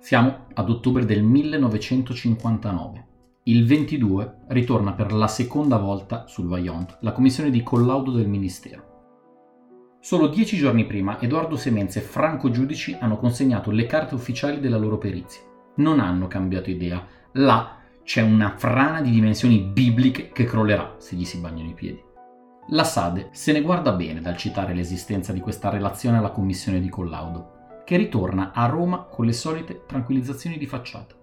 [0.00, 3.06] Siamo ad ottobre del 1959.
[3.44, 9.98] Il 22 ritorna per la seconda volta sul Vaillant la commissione di collaudo del Ministero.
[10.00, 14.78] Solo dieci giorni prima Edoardo Semenza e Franco Giudici hanno consegnato le carte ufficiali della
[14.78, 15.42] loro perizia.
[15.76, 17.06] Non hanno cambiato idea.
[17.32, 22.02] Là c'è una frana di dimensioni bibliche che crollerà se gli si bagnano i piedi.
[22.68, 26.88] La Sade se ne guarda bene dal citare l'esistenza di questa relazione alla commissione di
[26.88, 27.58] collaudo,
[27.90, 31.16] che ritorna a Roma con le solite tranquillizzazioni di facciata.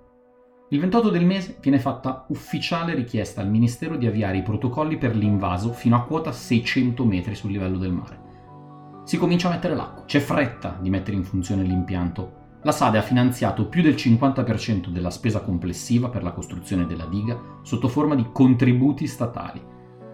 [0.71, 5.15] Il 28 del mese viene fatta ufficiale richiesta al Ministero di avviare i protocolli per
[5.15, 8.19] l'invaso fino a quota 600 metri sul livello del mare.
[9.05, 13.01] Si comincia a mettere l'acqua, c'è fretta di mettere in funzione l'impianto la SADE ha
[13.01, 18.27] finanziato più del 50% della spesa complessiva per la costruzione della diga sotto forma di
[18.33, 19.63] contributi statali,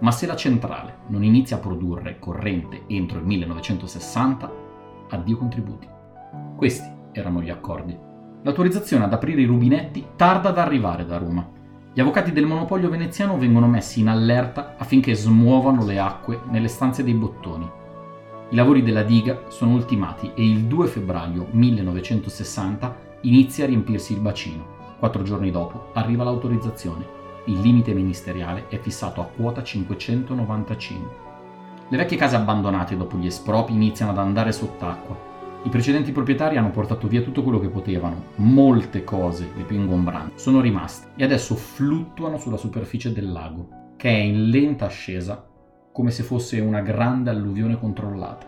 [0.02, 4.52] ma se la centrale non inizia a produrre corrente entro il 1960,
[5.10, 6.02] addio contributi.
[6.56, 7.98] Questi erano gli accordi.
[8.44, 11.48] L'autorizzazione ad aprire i rubinetti tarda ad arrivare da Roma.
[11.94, 17.04] Gli avvocati del monopolio veneziano vengono messi in allerta affinché smuovano le acque nelle stanze
[17.04, 17.82] dei bottoni
[18.54, 24.20] i lavori della diga sono ultimati e il 2 febbraio 1960 inizia a riempirsi il
[24.20, 24.96] bacino.
[25.00, 27.04] Quattro giorni dopo arriva l'autorizzazione.
[27.46, 31.16] Il limite ministeriale è fissato a quota 595.
[31.90, 35.18] Le vecchie case abbandonate dopo gli espropri iniziano ad andare sott'acqua.
[35.66, 40.34] I precedenti proprietari hanno portato via tutto quello che potevano, molte cose, le più ingombranti,
[40.36, 45.48] sono rimaste e adesso fluttuano sulla superficie del lago, che è in lenta ascesa
[45.94, 48.46] come se fosse una grande alluvione controllata.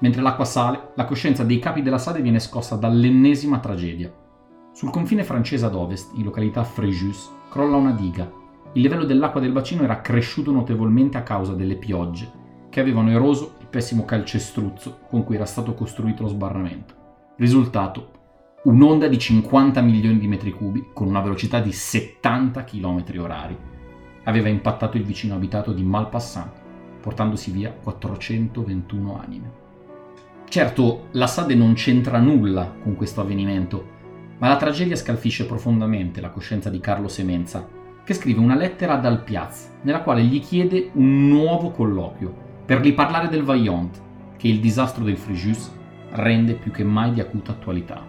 [0.00, 4.12] Mentre l'acqua sale, la coscienza dei capi della Sade viene scossa dall'ennesima tragedia.
[4.72, 8.28] Sul confine francese ad ovest, in località Fréjus, crolla una diga.
[8.72, 12.28] Il livello dell'acqua del bacino era cresciuto notevolmente a causa delle piogge,
[12.68, 16.94] che avevano eroso pessimo calcestruzzo con cui era stato costruito lo sbarramento.
[17.36, 18.10] Risultato,
[18.64, 23.54] un'onda di 50 milioni di metri cubi con una velocità di 70 km orari
[24.24, 26.52] aveva impattato il vicino abitato di Malpassant,
[27.02, 29.52] portandosi via 421 anime.
[30.48, 33.86] Certo, la Sade non c'entra nulla con questo avvenimento,
[34.38, 37.68] ma la tragedia scalfisce profondamente la coscienza di Carlo Semenza,
[38.02, 43.28] che scrive una lettera ad Alpiaz, nella quale gli chiede un nuovo colloquio per riparlare
[43.28, 44.02] del Vaillant,
[44.36, 45.72] che il disastro del Fréjus
[46.10, 48.04] rende più che mai di acuta attualità.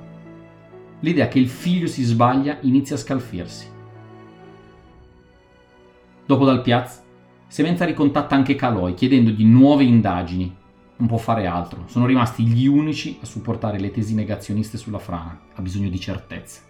[1.01, 3.67] L'idea che il figlio si sbaglia inizia a scalfirsi
[6.25, 7.05] Dopo dal Piaz,
[7.47, 10.53] Semenza ricontatta anche Caloi chiedendogli nuove indagini.
[10.97, 15.39] Non può fare altro, sono rimasti gli unici a supportare le tesi negazioniste sulla frana,
[15.53, 16.61] ha bisogno di certezze.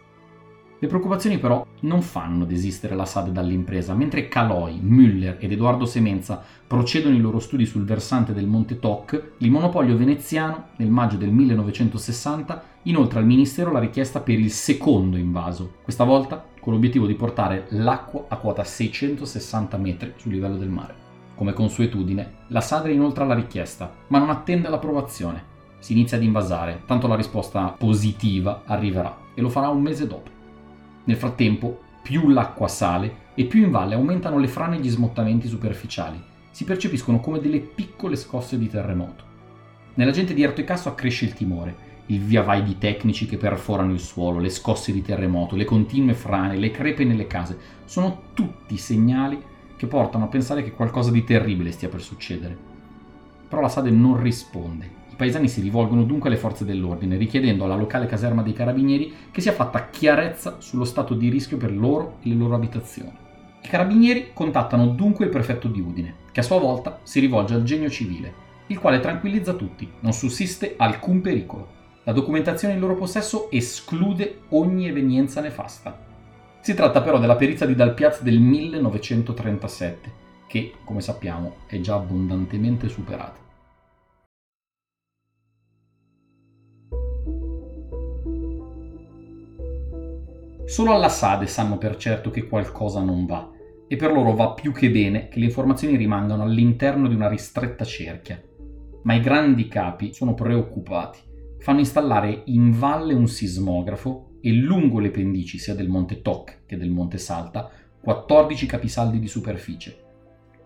[0.79, 6.39] Le preoccupazioni però non fanno desistere la SAD dall'impresa, mentre Caloi, Müller ed Edoardo Semenza
[6.67, 11.31] procedono i loro studi sul versante del Monte Toc, il monopolio veneziano, nel maggio del
[11.31, 17.15] 1960, inoltra al Ministero la richiesta per il secondo invaso, questa volta con l'obiettivo di
[17.15, 21.05] portare l'acqua a quota 660 metri sul livello del mare.
[21.33, 25.55] Come consuetudine, la Sadre inoltra la richiesta, ma non attende l'approvazione.
[25.79, 30.36] Si inizia ad invasare, tanto la risposta positiva arriverà e lo farà un mese dopo.
[31.07, 35.47] Nel frattempo, più l'acqua sale e più in valle aumentano le frane e gli smottamenti
[35.47, 36.21] superficiali.
[36.51, 39.23] Si percepiscono come delle piccole scosse di terremoto.
[39.93, 41.85] Nella gente di Erto e Casso accresce il timore.
[42.07, 46.13] Il via vai di tecnici che perforano il suolo, le scosse di terremoto, le continue
[46.13, 49.41] frane, le crepe nelle case, sono tutti segnali
[49.77, 52.57] che portano a pensare che qualcosa di terribile stia per succedere.
[53.47, 58.05] Però la Sade non risponde paesani si rivolgono dunque alle forze dell'ordine, richiedendo alla locale
[58.05, 62.35] caserma dei carabinieri che sia fatta chiarezza sullo stato di rischio per loro e le
[62.35, 63.11] loro abitazioni.
[63.61, 67.63] I carabinieri contattano dunque il prefetto di Udine, che a sua volta si rivolge al
[67.63, 71.75] genio civile, il quale tranquillizza tutti, non sussiste alcun pericolo.
[72.03, 75.99] La documentazione in loro possesso esclude ogni evenienza nefasta.
[76.61, 80.11] Si tratta però della perizia di Dalpiaz del 1937,
[80.47, 83.46] che, come sappiamo, è già abbondantemente superata.
[90.67, 93.49] Solo alla Sade sanno per certo che qualcosa non va,
[93.87, 97.85] e per loro va più che bene che le informazioni rimangano all'interno di una ristretta
[97.85, 98.43] cerchia.
[99.03, 101.19] Ma i grandi capi sono preoccupati.
[101.59, 106.75] Fanno installare in valle un sismografo e lungo le pendici sia del Monte Toc che
[106.75, 107.71] del Monte Salta
[108.01, 110.03] 14 capisaldi di superficie.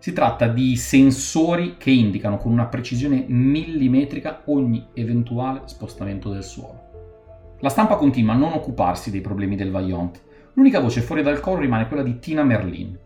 [0.00, 6.81] Si tratta di sensori che indicano con una precisione millimetrica ogni eventuale spostamento del suolo.
[7.62, 10.20] La stampa continua a non occuparsi dei problemi del Vaillant.
[10.54, 12.98] L'unica voce fuori dal coro rimane quella di Tina Merlin.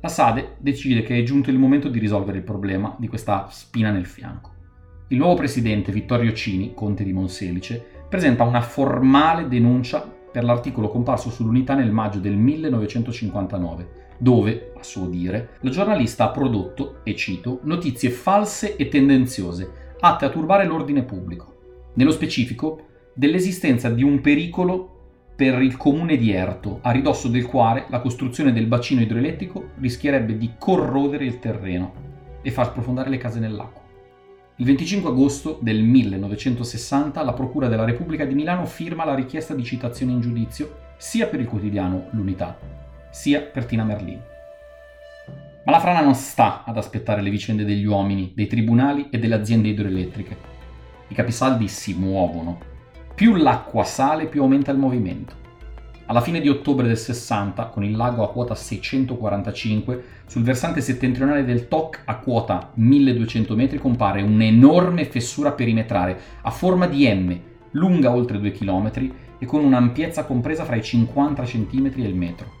[0.00, 3.90] La Sade decide che è giunto il momento di risolvere il problema di questa spina
[3.90, 4.50] nel fianco.
[5.08, 11.30] Il nuovo presidente, Vittorio Cini, conte di Monselice, presenta una formale denuncia per l'articolo comparso
[11.30, 13.88] sull'unità nel maggio del 1959,
[14.18, 20.26] dove, a suo dire, la giornalista ha prodotto, e cito, notizie false e tendenziose, atte
[20.26, 21.54] a turbare l'ordine pubblico.
[21.94, 22.85] Nello specifico,
[23.18, 28.52] dell'esistenza di un pericolo per il comune di Erto, a ridosso del quale la costruzione
[28.52, 31.94] del bacino idroelettrico rischierebbe di corrodere il terreno
[32.42, 33.82] e far sprofondare le case nell'acqua.
[34.56, 39.64] Il 25 agosto del 1960 la Procura della Repubblica di Milano firma la richiesta di
[39.64, 42.58] citazione in giudizio sia per il quotidiano L'Unità,
[43.10, 44.20] sia per Tina Merlin.
[45.64, 49.34] Ma la frana non sta ad aspettare le vicende degli uomini, dei tribunali e delle
[49.34, 50.36] aziende idroelettriche.
[51.08, 52.74] I capisaldi si muovono
[53.16, 55.32] più l'acqua sale, più aumenta il movimento.
[56.04, 61.42] Alla fine di ottobre del 60, con il lago a quota 645, sul versante settentrionale
[61.42, 67.40] del Toc a quota 1200 metri compare un'enorme fessura perimetrale a forma di M,
[67.70, 68.90] lunga oltre 2 km
[69.38, 72.52] e con un'ampiezza compresa fra i 50 cm e il metro.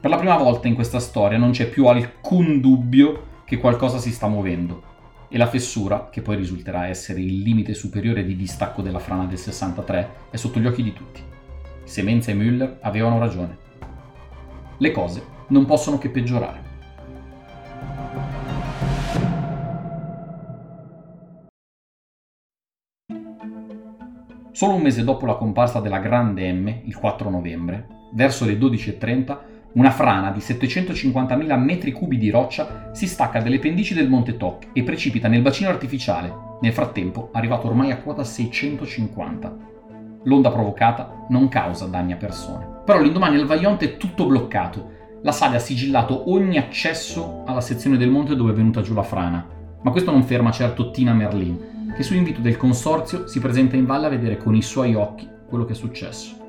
[0.00, 4.10] Per la prima volta in questa storia non c'è più alcun dubbio che qualcosa si
[4.10, 4.89] sta muovendo
[5.32, 9.38] e la fessura, che poi risulterà essere il limite superiore di distacco della frana del
[9.38, 11.22] 63, è sotto gli occhi di tutti.
[11.84, 13.56] Semenza e Müller avevano ragione.
[14.76, 16.68] Le cose non possono che peggiorare.
[24.50, 29.38] Solo un mese dopo la comparsa della Grande M, il 4 novembre, verso le 12.30,
[29.72, 34.66] una frana di 750.000 metri cubi di roccia si stacca dalle pendici del Monte Toc
[34.72, 39.56] e precipita nel bacino artificiale, nel frattempo arrivato ormai a quota 650.
[40.24, 42.66] L'onda provocata non causa danni a persone.
[42.84, 44.98] Però l'indomani al Vaillant è tutto bloccato.
[45.22, 49.02] La SADE ha sigillato ogni accesso alla sezione del monte dove è venuta giù la
[49.04, 49.46] frana.
[49.82, 53.86] Ma questo non ferma certo Tina Merlin, che su invito del consorzio si presenta in
[53.86, 56.39] valle a vedere con i suoi occhi quello che è successo.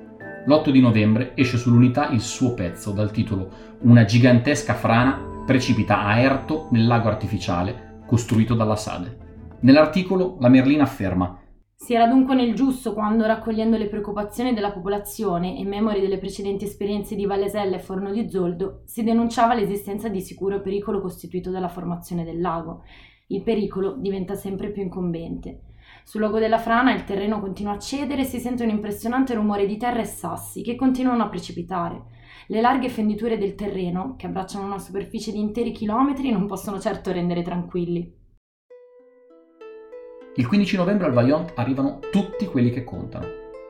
[0.45, 3.49] L'8 di novembre esce sull'unità il suo pezzo dal titolo
[3.81, 9.17] Una gigantesca frana precipita a Erto nel lago artificiale costruito dalla Sade.
[9.59, 11.37] Nell'articolo la Merlina afferma
[11.75, 16.65] si era dunque nel giusto quando, raccogliendo le preoccupazioni della popolazione e memori delle precedenti
[16.65, 21.69] esperienze di Vallesella e Forno di Zoldo, si denunciava l'esistenza di sicuro pericolo costituito dalla
[21.69, 22.83] formazione del lago.
[23.29, 25.70] Il pericolo diventa sempre più incombente.
[26.03, 29.65] Sul luogo della frana il terreno continua a cedere e si sente un impressionante rumore
[29.65, 32.03] di terra e sassi che continuano a precipitare.
[32.47, 37.11] Le larghe fenditure del terreno, che abbracciano una superficie di interi chilometri, non possono certo
[37.11, 38.19] rendere tranquilli.
[40.35, 43.27] Il 15 novembre al Vaillant arrivano tutti quelli che contano.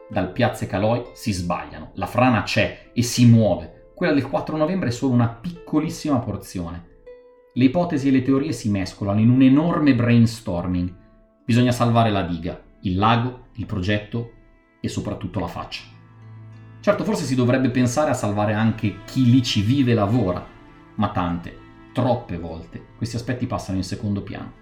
[0.10, 3.90] Dal piazze Caloi si sbagliano, la frana c'è e si muove.
[3.94, 6.90] Quella del 4 novembre è solo una piccolissima porzione.
[7.54, 11.00] Le ipotesi e le teorie si mescolano in un enorme brainstorming
[11.52, 14.32] Bisogna salvare la diga, il lago, il progetto
[14.80, 15.82] e soprattutto la faccia.
[16.80, 20.48] Certo, forse si dovrebbe pensare a salvare anche chi lì ci vive e lavora,
[20.96, 21.58] ma tante,
[21.92, 24.54] troppe volte questi aspetti passano in secondo piano.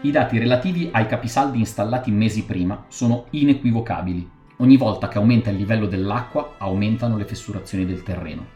[0.00, 4.28] I dati relativi ai capisaldi installati mesi prima sono inequivocabili.
[4.56, 8.54] Ogni volta che aumenta il livello dell'acqua aumentano le fessurazioni del terreno.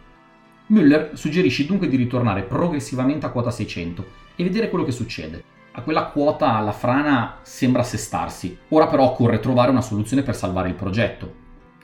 [0.71, 5.45] Müller suggerisce dunque di ritornare progressivamente a quota 600 e vedere quello che succede.
[5.73, 10.69] A quella quota la frana sembra assestarsi, ora però occorre trovare una soluzione per salvare
[10.69, 11.35] il progetto.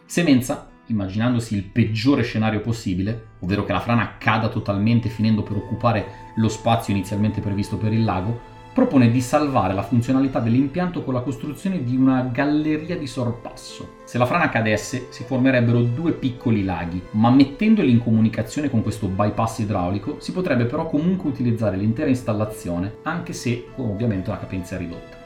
[0.06, 6.32] Semenza, immaginandosi il peggiore scenario possibile, ovvero che la frana cada totalmente finendo per occupare
[6.36, 11.22] lo spazio inizialmente previsto per il lago, propone di salvare la funzionalità dell'impianto con la
[11.22, 13.94] costruzione di una galleria di sorpasso.
[14.04, 19.06] Se la frana cadesse si formerebbero due piccoli laghi, ma mettendoli in comunicazione con questo
[19.06, 24.76] bypass idraulico si potrebbe però comunque utilizzare l'intera installazione, anche se con ovviamente una capienza
[24.76, 25.25] ridotta.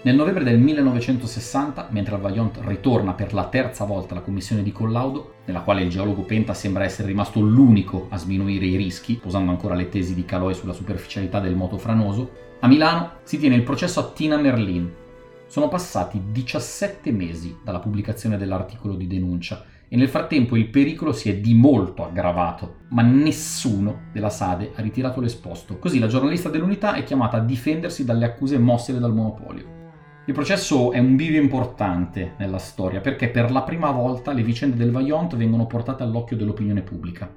[0.00, 4.70] Nel novembre del 1960, mentre il Vaillant ritorna per la terza volta alla commissione di
[4.70, 9.50] collaudo, nella quale il geologo Penta sembra essere rimasto l'unico a sminuire i rischi, posando
[9.50, 13.64] ancora le tesi di Caloi sulla superficialità del moto franoso, a Milano si tiene il
[13.64, 14.88] processo a Tina Merlin.
[15.48, 21.28] Sono passati 17 mesi dalla pubblicazione dell'articolo di denuncia e nel frattempo il pericolo si
[21.28, 25.78] è di molto aggravato, ma nessuno della Sade ha ritirato l'esposto.
[25.78, 29.77] Così la giornalista dell'unità è chiamata a difendersi dalle accuse mossele dal monopolio.
[30.28, 34.76] Il processo è un bivio importante nella storia perché per la prima volta le vicende
[34.76, 37.34] del Vaillant vengono portate all'occhio dell'opinione pubblica.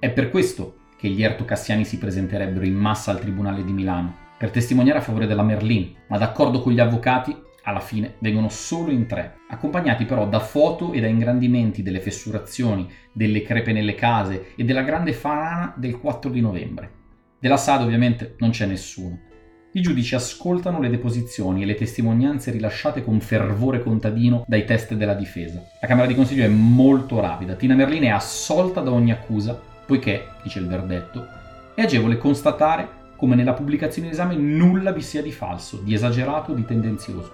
[0.00, 4.50] È per questo che gli ertocassiani si presenterebbero in massa al Tribunale di Milano per
[4.50, 9.06] testimoniare a favore della Merlin, ma d'accordo con gli avvocati alla fine vengono solo in
[9.06, 14.64] tre, accompagnati però da foto e da ingrandimenti delle fessurazioni, delle crepe nelle case e
[14.64, 16.90] della grande farana del 4 di novembre.
[17.38, 19.32] Della SAD ovviamente non c'è nessuno.
[19.76, 25.14] I giudici ascoltano le deposizioni e le testimonianze rilasciate con fervore contadino dai test della
[25.14, 25.60] difesa.
[25.80, 27.54] La Camera di Consiglio è molto rapida.
[27.54, 31.26] Tina Merlin è assolta da ogni accusa, poiché, dice il verdetto,
[31.74, 36.52] è agevole constatare come nella pubblicazione in esame nulla vi sia di falso, di esagerato
[36.52, 37.32] o di tendenzioso.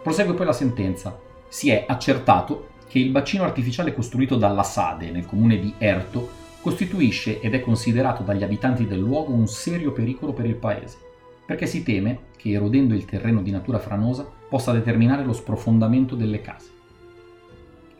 [0.00, 1.18] Prosegue poi la sentenza.
[1.48, 6.30] Si è accertato che il bacino artificiale costruito dalla Sade nel comune di Erto
[6.60, 11.08] costituisce ed è considerato dagli abitanti del luogo un serio pericolo per il paese
[11.50, 16.40] perché si teme che erodendo il terreno di natura franosa possa determinare lo sprofondamento delle
[16.40, 16.70] case.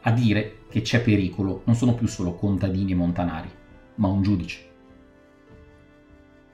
[0.02, 3.50] A dire che c'è pericolo non sono più solo contadini e montanari,
[3.97, 4.71] ma un giudice.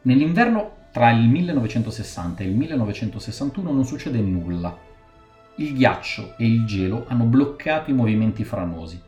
[0.01, 4.75] Nell'inverno tra il 1960 e il 1961 non succede nulla.
[5.57, 8.99] Il ghiaccio e il gelo hanno bloccato i movimenti franosi.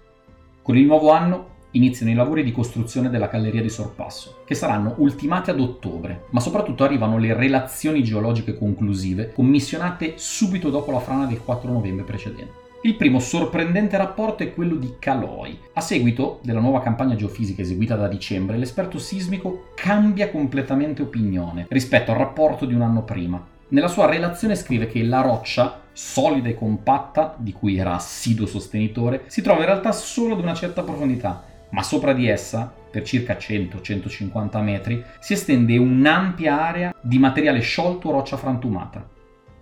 [0.61, 4.95] Con il nuovo anno iniziano i lavori di costruzione della galleria di sorpasso, che saranno
[4.99, 11.27] ultimati ad ottobre, ma soprattutto arrivano le relazioni geologiche conclusive commissionate subito dopo la frana
[11.27, 12.67] del 4 novembre precedente.
[12.83, 15.59] Il primo sorprendente rapporto è quello di Caloi.
[15.73, 22.13] A seguito della nuova campagna geofisica eseguita da dicembre, l'esperto sismico cambia completamente opinione rispetto
[22.13, 23.45] al rapporto di un anno prima.
[23.71, 29.25] Nella sua relazione scrive che la roccia, solida e compatta, di cui era assiduo sostenitore,
[29.27, 33.35] si trova in realtà solo ad una certa profondità ma sopra di essa, per circa
[33.35, 39.07] 100-150 metri, si estende un'ampia area di materiale sciolto o roccia frantumata.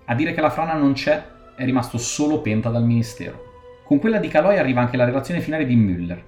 [0.04, 1.25] A dire che la frana non c'è
[1.56, 3.44] è rimasto solo Penta dal Ministero.
[3.84, 6.22] Con quella di Caloi arriva anche la relazione finale di Müller.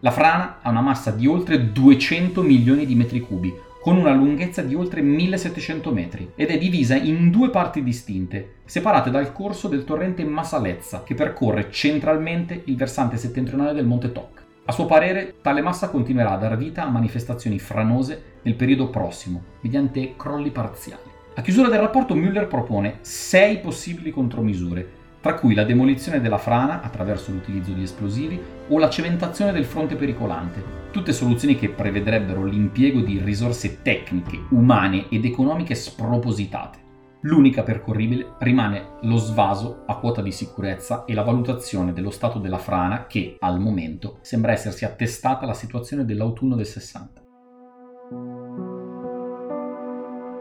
[0.00, 4.62] La frana ha una massa di oltre 200 milioni di metri cubi, con una lunghezza
[4.62, 9.84] di oltre 1700 metri, ed è divisa in due parti distinte, separate dal corso del
[9.84, 14.45] torrente Masalezza, che percorre centralmente il versante settentrionale del Monte Toc.
[14.68, 19.40] A suo parere, tale massa continuerà a dar vita a manifestazioni franose nel periodo prossimo,
[19.60, 21.08] mediante crolli parziali.
[21.36, 26.82] A chiusura del rapporto Müller propone sei possibili contromisure, tra cui la demolizione della frana
[26.82, 33.00] attraverso l'utilizzo di esplosivi o la cementazione del fronte pericolante, tutte soluzioni che prevedrebbero l'impiego
[33.02, 36.85] di risorse tecniche, umane ed economiche spropositate.
[37.26, 42.58] L'unica percorribile rimane lo svaso a quota di sicurezza e la valutazione dello stato della
[42.58, 47.22] frana che, al momento, sembra essersi attestata alla situazione dell'autunno del 60.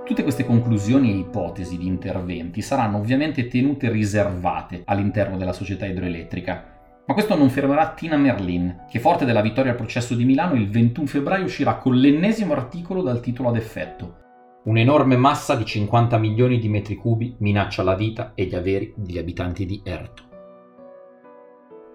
[0.05, 6.73] Tutte queste conclusioni e ipotesi di interventi saranno ovviamente tenute riservate all'interno della società idroelettrica,
[7.07, 10.69] ma questo non fermerà Tina Merlin, che forte della vittoria al processo di Milano il
[10.69, 14.19] 21 febbraio uscirà con l'ennesimo articolo dal titolo ad effetto
[14.65, 19.19] Un'enorme massa di 50 milioni di metri cubi minaccia la vita e gli averi degli
[19.19, 20.23] abitanti di Erto.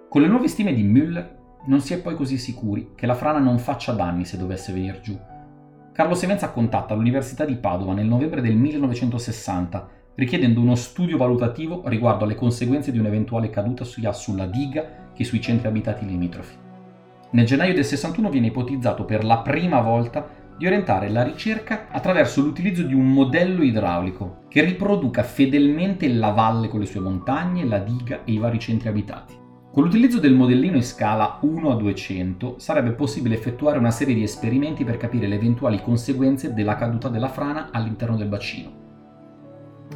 [0.09, 1.29] Con le nuove stime di Müller
[1.67, 5.01] non si è poi così sicuri che la frana non faccia danni se dovesse venire
[5.01, 5.19] giù.
[5.93, 12.23] Carlo Semenza contatta l'Università di Padova nel novembre del 1960 richiedendo uno studio valutativo riguardo
[12.23, 16.55] alle conseguenze di un'eventuale caduta sia sulla diga che sui centri abitati limitrofi.
[17.33, 22.43] Nel gennaio del 61 viene ipotizzato per la prima volta di orientare la ricerca attraverso
[22.43, 27.79] l'utilizzo di un modello idraulico che riproduca fedelmente la valle con le sue montagne, la
[27.79, 29.35] diga e i vari centri abitati.
[29.73, 34.23] Con l'utilizzo del modellino in scala 1 a 200 sarebbe possibile effettuare una serie di
[34.23, 38.71] esperimenti per capire le eventuali conseguenze della caduta della frana all'interno del bacino.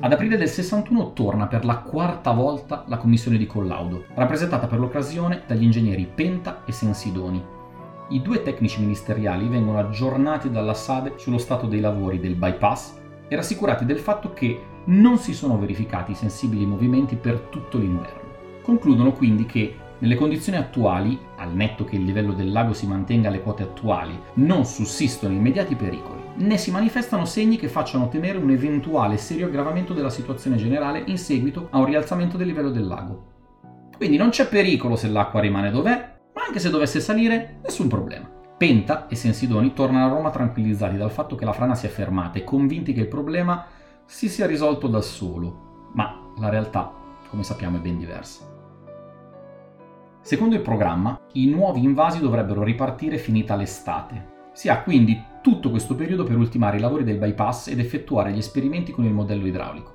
[0.01, 4.79] Ad aprile del 61 torna per la quarta volta la commissione di collaudo, rappresentata per
[4.79, 7.54] l'occasione dagli ingegneri Penta e Sensidoni,
[8.09, 13.37] i due tecnici ministeriali vengono aggiornati dalla SADE sullo stato dei lavori del bypass e
[13.37, 18.33] rassicurati del fatto che non si sono verificati sensibili movimenti per tutto l'inverno.
[18.63, 23.29] Concludono quindi che nelle condizioni attuali, al netto che il livello del lago si mantenga
[23.29, 28.51] alle quote attuali, non sussistono immediati pericoli, né si manifestano segni che facciano temere un
[28.51, 33.33] eventuale serio aggravamento della situazione generale in seguito a un rialzamento del livello del lago.
[33.97, 36.14] Quindi non c'è pericolo se l'acqua rimane dov'è,
[36.47, 38.31] anche se dovesse salire, nessun problema.
[38.57, 42.39] Penta e Sensidoni tornano a Roma tranquillizzati dal fatto che la frana si è fermata
[42.39, 43.67] e convinti che il problema
[44.05, 46.93] si sia risolto da solo, ma la realtà,
[47.29, 48.53] come sappiamo, è ben diversa.
[50.21, 54.33] Secondo il programma, i nuovi invasi dovrebbero ripartire finita l'estate.
[54.53, 58.39] Si ha quindi tutto questo periodo per ultimare i lavori del bypass ed effettuare gli
[58.39, 59.93] esperimenti con il modello idraulico.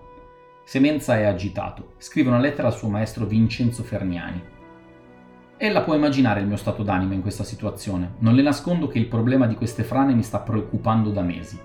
[0.64, 4.40] Semenza è agitato, scrive una lettera al suo maestro Vincenzo Ferniani,
[5.62, 8.14] Ella può immaginare il mio stato d'animo in questa situazione.
[8.20, 11.60] Non le nascondo che il problema di queste frane mi sta preoccupando da mesi.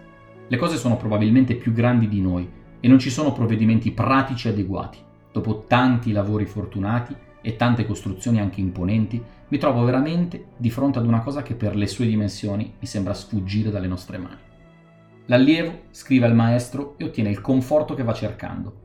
[0.49, 4.99] Le cose sono probabilmente più grandi di noi e non ci sono provvedimenti pratici adeguati.
[5.31, 11.07] Dopo tanti lavori fortunati e tante costruzioni anche imponenti, mi trovo veramente di fronte ad
[11.07, 14.41] una cosa che per le sue dimensioni mi sembra sfuggire dalle nostre mani.
[15.27, 18.84] L'allievo scrive al maestro e ottiene il conforto che va cercando.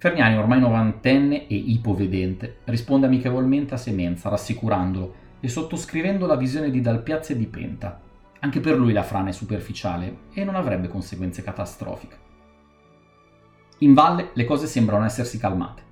[0.00, 6.80] Ferniani, ormai novantenne e ipovedente, risponde amichevolmente a Semenza, rassicurandolo e sottoscrivendo la visione di
[6.80, 8.00] Dalpiazzi e di Penta.
[8.38, 12.16] Anche per lui la frana è superficiale e non avrebbe conseguenze catastrofiche.
[13.80, 15.82] In valle le cose sembrano essersi calmate.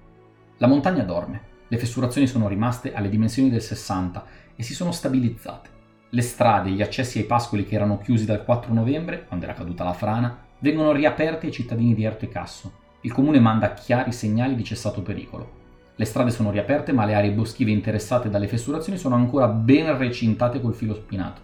[0.57, 4.25] La montagna dorme, le fessurazioni sono rimaste alle dimensioni del 60
[4.57, 5.69] e si sono stabilizzate.
[6.09, 9.53] Le strade e gli accessi ai pascoli che erano chiusi dal 4 novembre, quando era
[9.53, 12.87] caduta la frana, vengono riaperti ai cittadini di Erto e Casso.
[13.03, 15.57] Il comune manda chiari segnali di cessato pericolo.
[15.95, 20.61] Le strade sono riaperte, ma le aree boschive interessate dalle fessurazioni sono ancora ben recintate
[20.61, 21.41] col filo spinato.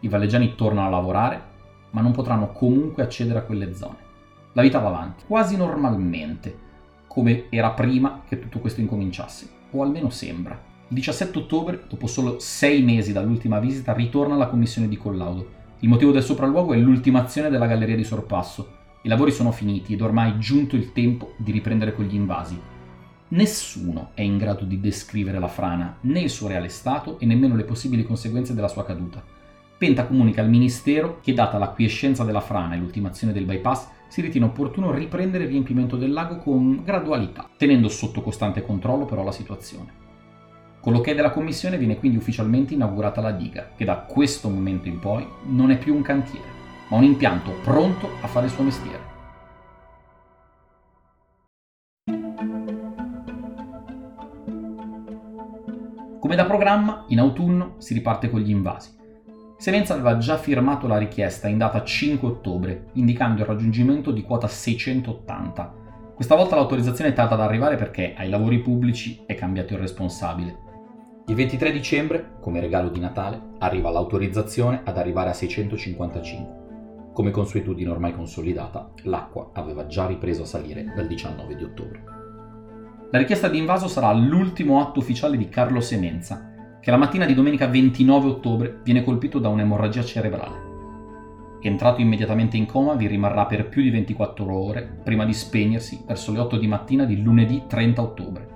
[0.00, 1.42] I valleggiani tornano a lavorare,
[1.90, 3.96] ma non potranno comunque accedere a quelle zone.
[4.54, 6.56] La vita va avanti, quasi normalmente,
[7.06, 10.58] come era prima che tutto questo incominciasse, o almeno sembra.
[10.88, 15.56] Il 17 ottobre, dopo solo sei mesi dall'ultima visita, ritorna alla commissione di collaudo.
[15.80, 18.76] Il motivo del sopralluogo è l'ultimazione della galleria di sorpasso.
[19.08, 22.60] I lavori sono finiti ed ormai giunto il tempo di riprendere con gli invasi.
[23.28, 27.56] Nessuno è in grado di descrivere la frana, né il suo reale stato e nemmeno
[27.56, 29.24] le possibili conseguenze della sua caduta.
[29.78, 34.44] Penta comunica al Ministero che, data l'acquiescenza della frana e l'ultimazione del bypass, si ritiene
[34.44, 39.90] opportuno riprendere il riempimento del lago con gradualità, tenendo sotto costante controllo però la situazione.
[40.80, 44.98] Con l'ok della commissione viene quindi ufficialmente inaugurata la diga, che da questo momento in
[44.98, 46.57] poi non è più un cantiere,
[46.88, 49.16] ma un impianto pronto a fare il suo mestiere.
[56.20, 58.96] Come da programma, in autunno si riparte con gli invasi.
[59.56, 64.46] Semenza aveva già firmato la richiesta in data 5 ottobre, indicando il raggiungimento di quota
[64.46, 65.74] 680.
[66.14, 70.66] Questa volta l'autorizzazione è tarda ad arrivare perché ai lavori pubblici è cambiato il responsabile.
[71.28, 76.57] Il 23 dicembre, come regalo di Natale, arriva l'autorizzazione ad arrivare a 655.
[77.18, 82.04] Come consuetudine ormai consolidata, l'acqua aveva già ripreso a salire dal 19 di ottobre.
[83.10, 87.34] La richiesta di invaso sarà l'ultimo atto ufficiale di Carlo Semenza, che la mattina di
[87.34, 91.58] domenica 29 ottobre viene colpito da un'emorragia cerebrale.
[91.60, 96.30] Entrato immediatamente in coma, vi rimarrà per più di 24 ore prima di spegnersi verso
[96.30, 98.48] le 8 di mattina di lunedì 30 ottobre.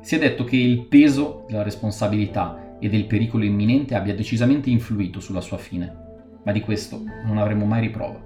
[0.00, 5.20] Si è detto che il peso della responsabilità e del pericolo imminente abbia decisamente influito
[5.20, 6.06] sulla sua fine,
[6.48, 8.22] ma di questo non avremo mai riprova.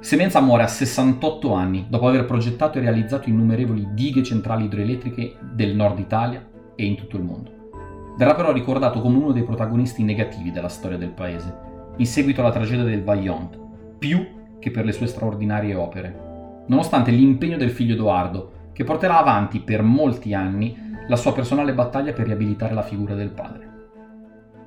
[0.00, 5.76] Semenza muore a 68 anni dopo aver progettato e realizzato innumerevoli dighe centrali idroelettriche del
[5.76, 7.52] nord Italia e in tutto il mondo.
[8.18, 11.56] Verrà però ricordato come uno dei protagonisti negativi della storia del paese,
[11.96, 13.56] in seguito alla tragedia del Vaillant,
[13.98, 14.26] più
[14.58, 19.82] che per le sue straordinarie opere, nonostante l'impegno del figlio Edoardo, che porterà avanti per
[19.82, 23.73] molti anni la sua personale battaglia per riabilitare la figura del padre.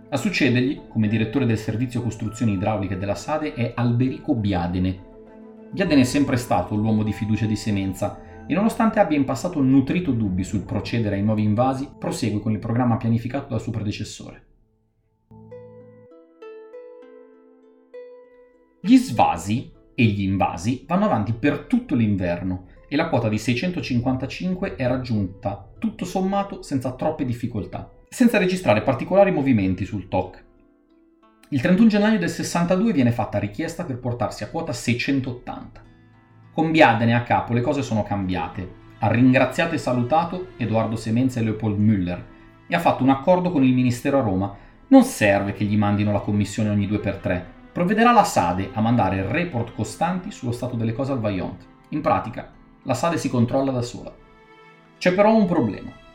[0.10, 5.04] A succedergli, come direttore del servizio costruzioni idrauliche della Sade, è Alberico Biadene.
[5.70, 10.12] Biadene è sempre stato l'uomo di fiducia di Semenza e nonostante abbia in passato nutrito
[10.12, 14.46] dubbi sul procedere ai nuovi invasi, prosegue con il programma pianificato dal suo predecessore.
[18.80, 24.78] Gli svasi e gli invasi vanno avanti per tutto l'inverno e la quota di 655
[24.78, 30.46] è raggiunta tutto sommato senza troppe difficoltà, senza registrare particolari movimenti sul TOC.
[31.50, 35.82] Il 31 gennaio del 62 viene fatta richiesta per portarsi a quota 680.
[36.54, 38.86] Con Biadene a capo le cose sono cambiate.
[39.00, 42.22] Ha ringraziato e salutato Edoardo Semenza e Leopold Müller
[42.67, 44.56] e ha fatto un accordo con il Ministero a Roma.
[44.88, 47.46] Non serve che gli mandino la commissione ogni due per tre.
[47.72, 51.63] Provvederà la Sade a mandare report costanti sullo stato delle cose al Vaillant.
[51.89, 52.52] In pratica,
[52.84, 54.13] la Sade si controlla da sola.
[54.98, 56.06] C'è però un problema.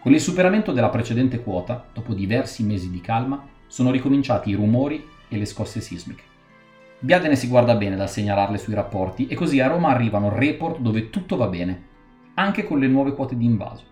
[0.00, 5.04] Con il superamento della precedente quota, dopo diversi mesi di calma, sono ricominciati i rumori
[5.28, 6.22] e le scosse sismiche.
[7.00, 11.10] Biadene si guarda bene dal segnalarle sui rapporti e così a Roma arrivano report dove
[11.10, 11.86] tutto va bene,
[12.34, 13.82] anche con le nuove quote di invaso.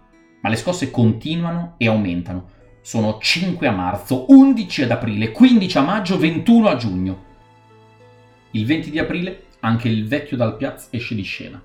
[0.42, 2.50] Ma le scosse continuano e aumentano.
[2.82, 7.24] Sono 5 a marzo, 11 ad aprile, 15 a maggio, 21 a giugno.
[8.52, 11.60] Il 20 di aprile anche il vecchio dal Piaz esce di scena.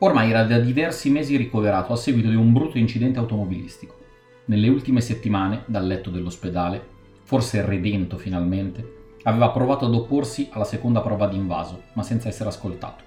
[0.00, 3.96] Ormai era da diversi mesi ricoverato a seguito di un brutto incidente automobilistico.
[4.44, 6.80] Nelle ultime settimane, dal letto dell'ospedale,
[7.24, 12.48] forse redento finalmente, aveva provato ad opporsi alla seconda prova di invaso, ma senza essere
[12.48, 13.02] ascoltato.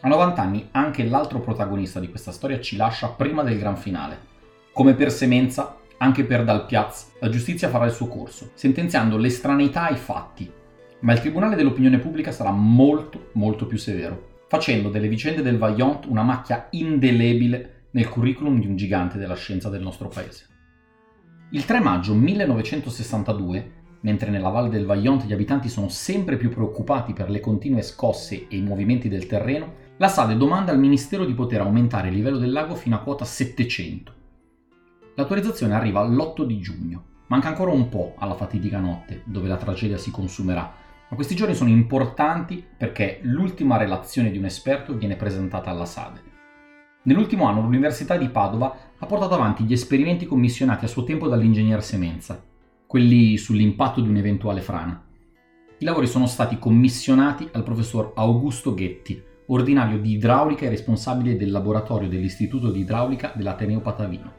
[0.00, 4.18] A 90 anni anche l'altro protagonista di questa storia ci lascia prima del gran finale.
[4.72, 9.88] Come per Semenza, anche per Dal Piaz, la giustizia farà il suo corso, sentenziando l'estraneità
[9.88, 10.50] ai fatti,
[11.00, 16.06] ma il Tribunale dell'Opinione Pubblica sarà molto, molto più severo facendo delle vicende del Vaillant
[16.06, 20.46] una macchia indelebile nel curriculum di un gigante della scienza del nostro paese.
[21.50, 27.12] Il 3 maggio 1962, mentre nella Valle del Vaillant gli abitanti sono sempre più preoccupati
[27.12, 31.32] per le continue scosse e i movimenti del terreno, la SADE domanda al Ministero di
[31.32, 34.12] poter aumentare il livello del lago fino a quota 700.
[35.14, 37.04] L'autorizzazione arriva l'8 di giugno.
[37.28, 40.72] Manca ancora un po' alla fatidica notte, dove la tragedia si consumerà,
[41.08, 46.22] ma questi giorni sono importanti perché l'ultima relazione di un esperto viene presentata alla SADE.
[47.02, 51.82] Nell'ultimo anno l'Università di Padova ha portato avanti gli esperimenti commissionati a suo tempo dall'ingegner
[51.82, 52.42] Semenza,
[52.86, 55.04] quelli sull'impatto di un'eventuale frana.
[55.78, 61.52] I lavori sono stati commissionati al professor Augusto Ghetti, ordinario di idraulica e responsabile del
[61.52, 64.32] laboratorio dell'Istituto di Idraulica dell'Ateneo Patavino.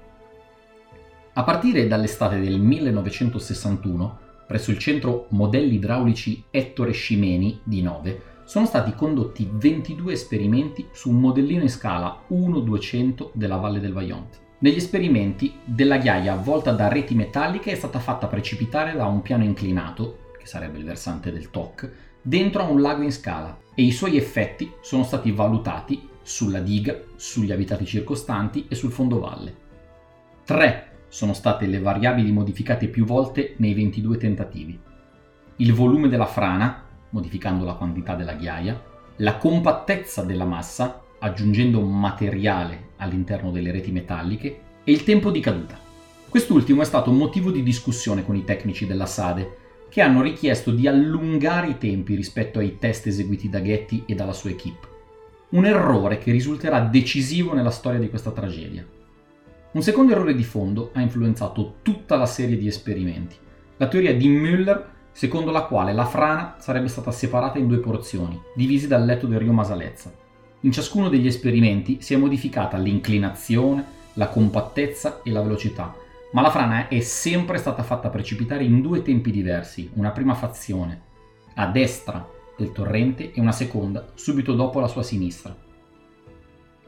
[1.33, 8.65] A partire dall'estate del 1961, presso il centro Modelli Idraulici Ettore Scimeni di Nove, sono
[8.65, 14.39] stati condotti 22 esperimenti su un modellino in scala 1-200 della Valle del Vaillant.
[14.59, 19.43] Negli esperimenti, della ghiaia avvolta da reti metalliche è stata fatta precipitare da un piano
[19.43, 23.91] inclinato, che sarebbe il versante del TOC, dentro a un lago in scala e i
[23.91, 29.65] suoi effetti sono stati valutati sulla diga, sugli abitati circostanti e sul fondovalle.
[30.43, 34.79] Tre sono state le variabili modificate più volte nei 22 tentativi.
[35.57, 38.81] Il volume della frana, modificando la quantità della ghiaia,
[39.17, 45.77] la compattezza della massa, aggiungendo materiale all'interno delle reti metalliche, e il tempo di caduta.
[46.29, 49.57] Quest'ultimo è stato motivo di discussione con i tecnici della SADE,
[49.89, 54.33] che hanno richiesto di allungare i tempi rispetto ai test eseguiti da Getty e dalla
[54.33, 54.87] sua equip.
[55.49, 58.85] Un errore che risulterà decisivo nella storia di questa tragedia.
[59.69, 63.35] Un secondo errore di fondo ha influenzato tutta la serie di esperimenti.
[63.75, 68.41] La teoria di Müller, secondo la quale la frana sarebbe stata separata in due porzioni,
[68.55, 70.11] divisi dal letto del rio Masalezza.
[70.61, 75.93] In ciascuno degli esperimenti si è modificata l'inclinazione, la compattezza e la velocità,
[76.31, 81.01] ma la frana è sempre stata fatta precipitare in due tempi diversi, una prima fazione
[81.55, 85.55] a destra del torrente e una seconda subito dopo la sua sinistra.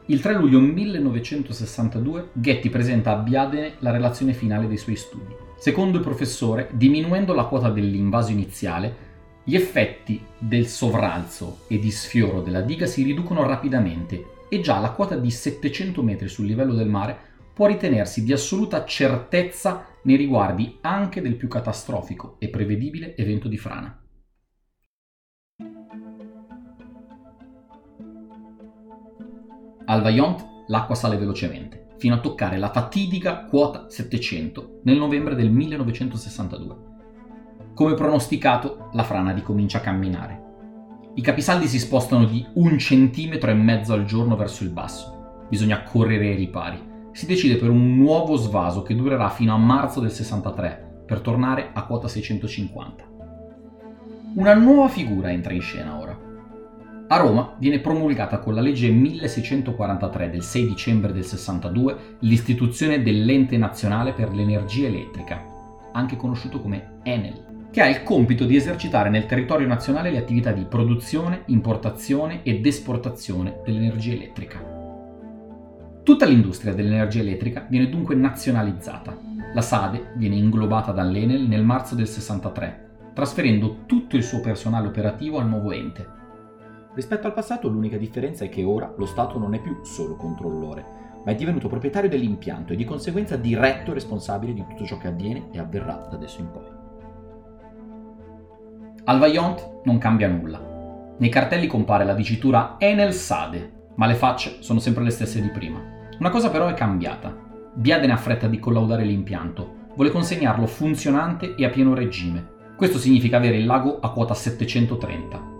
[0.06, 5.34] Il 3 luglio 1962 Getty presenta a Biadene la relazione finale dei suoi studi.
[5.56, 9.08] Secondo il professore, diminuendo la quota dell'invaso iniziale,
[9.44, 14.90] gli effetti del sovralzo e di sfioro della diga si riducono rapidamente e già la
[14.90, 17.16] quota di 700 metri sul livello del mare
[17.54, 23.58] può ritenersi di assoluta certezza nei riguardi anche del più catastrofico e prevedibile evento di
[23.58, 23.99] frana.
[29.90, 35.50] Al Vaillant l'acqua sale velocemente, fino a toccare la fatidica quota 700 nel novembre del
[35.50, 36.76] 1962.
[37.74, 40.42] Come pronosticato, la frana ricomincia a camminare.
[41.14, 45.46] I capisaldi si spostano di un centimetro e mezzo al giorno verso il basso.
[45.48, 46.80] Bisogna correre ai ripari.
[47.10, 51.70] Si decide per un nuovo svaso che durerà fino a marzo del 63, per tornare
[51.72, 53.04] a quota 650.
[54.36, 56.09] Una nuova figura entra in scena ora.
[57.12, 63.56] A Roma viene promulgata con la legge 1643 del 6 dicembre del 62 l'istituzione dell'Ente
[63.56, 65.44] Nazionale per l'Energia Elettrica,
[65.92, 70.52] anche conosciuto come Enel, che ha il compito di esercitare nel territorio nazionale le attività
[70.52, 74.62] di produzione, importazione ed esportazione dell'energia elettrica.
[76.04, 79.18] Tutta l'industria dell'energia elettrica viene dunque nazionalizzata.
[79.52, 85.40] La SADE viene inglobata dall'Enel nel marzo del 63, trasferendo tutto il suo personale operativo
[85.40, 86.18] al nuovo ente,
[86.92, 90.84] Rispetto al passato l'unica differenza è che ora lo Stato non è più solo controllore,
[91.24, 95.48] ma è divenuto proprietario dell'impianto e di conseguenza diretto responsabile di tutto ciò che avviene
[95.52, 96.78] e avverrà da adesso in poi.
[99.04, 101.14] Al Vaillant non cambia nulla.
[101.16, 105.50] Nei cartelli compare la dicitura Enel Sade, ma le facce sono sempre le stesse di
[105.50, 105.80] prima.
[106.18, 107.36] Una cosa però è cambiata.
[107.72, 112.58] Biadene ha fretta di collaudare l'impianto, vuole consegnarlo funzionante e a pieno regime.
[112.76, 115.59] Questo significa avere il lago a quota 730,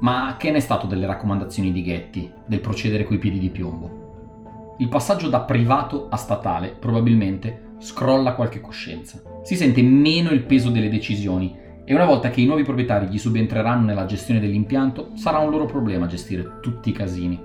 [0.00, 4.74] ma che ne è stato delle raccomandazioni di Getty, del procedere coi piedi di piombo?
[4.78, 9.22] Il passaggio da privato a statale probabilmente scrolla qualche coscienza.
[9.42, 13.18] Si sente meno il peso delle decisioni e una volta che i nuovi proprietari gli
[13.18, 17.40] subentreranno nella gestione dell'impianto, sarà un loro problema gestire tutti i casini.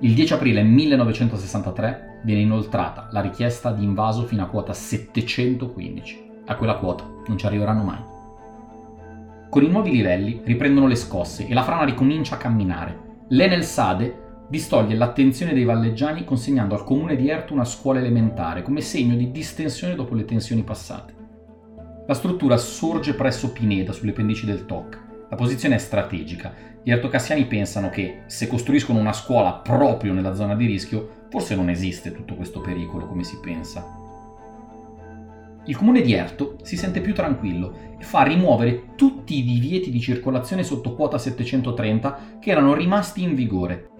[0.00, 6.26] Il 10 aprile 1963 viene inoltrata la richiesta di invaso fino a quota 715.
[6.46, 8.07] A quella quota non ci arriveranno mai.
[9.50, 13.24] Con i nuovi livelli riprendono le scosse e la frana ricomincia a camminare.
[13.28, 18.82] L'Enel Sade distoglie l'attenzione dei valleggiani consegnando al comune di Erto una scuola elementare come
[18.82, 21.14] segno di distensione dopo le tensioni passate.
[22.06, 24.98] La struttura sorge presso Pineda sulle pendici del TOC.
[25.30, 26.52] La posizione è strategica.
[26.82, 31.70] Gli ertocassiani pensano che se costruiscono una scuola proprio nella zona di rischio, forse non
[31.70, 33.97] esiste tutto questo pericolo come si pensa.
[35.68, 40.00] Il comune di Erto si sente più tranquillo e fa rimuovere tutti i divieti di
[40.00, 43.90] circolazione sotto quota 730 che erano rimasti in vigore.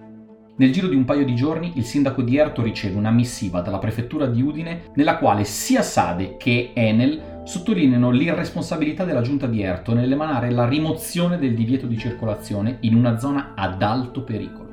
[0.56, 3.78] Nel giro di un paio di giorni il sindaco di Erto riceve una missiva dalla
[3.78, 9.92] prefettura di Udine nella quale sia Sade che Enel sottolineano l'irresponsabilità della giunta di Erto
[9.92, 14.72] nell'emanare la rimozione del divieto di circolazione in una zona ad alto pericolo.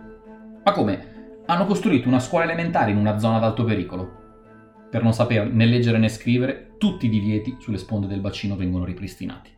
[0.63, 1.41] Ma come?
[1.45, 4.23] Hanno costruito una scuola elementare in una zona ad alto pericolo?
[4.89, 8.85] Per non saper né leggere né scrivere, tutti i divieti sulle sponde del bacino vengono
[8.85, 9.49] ripristinati.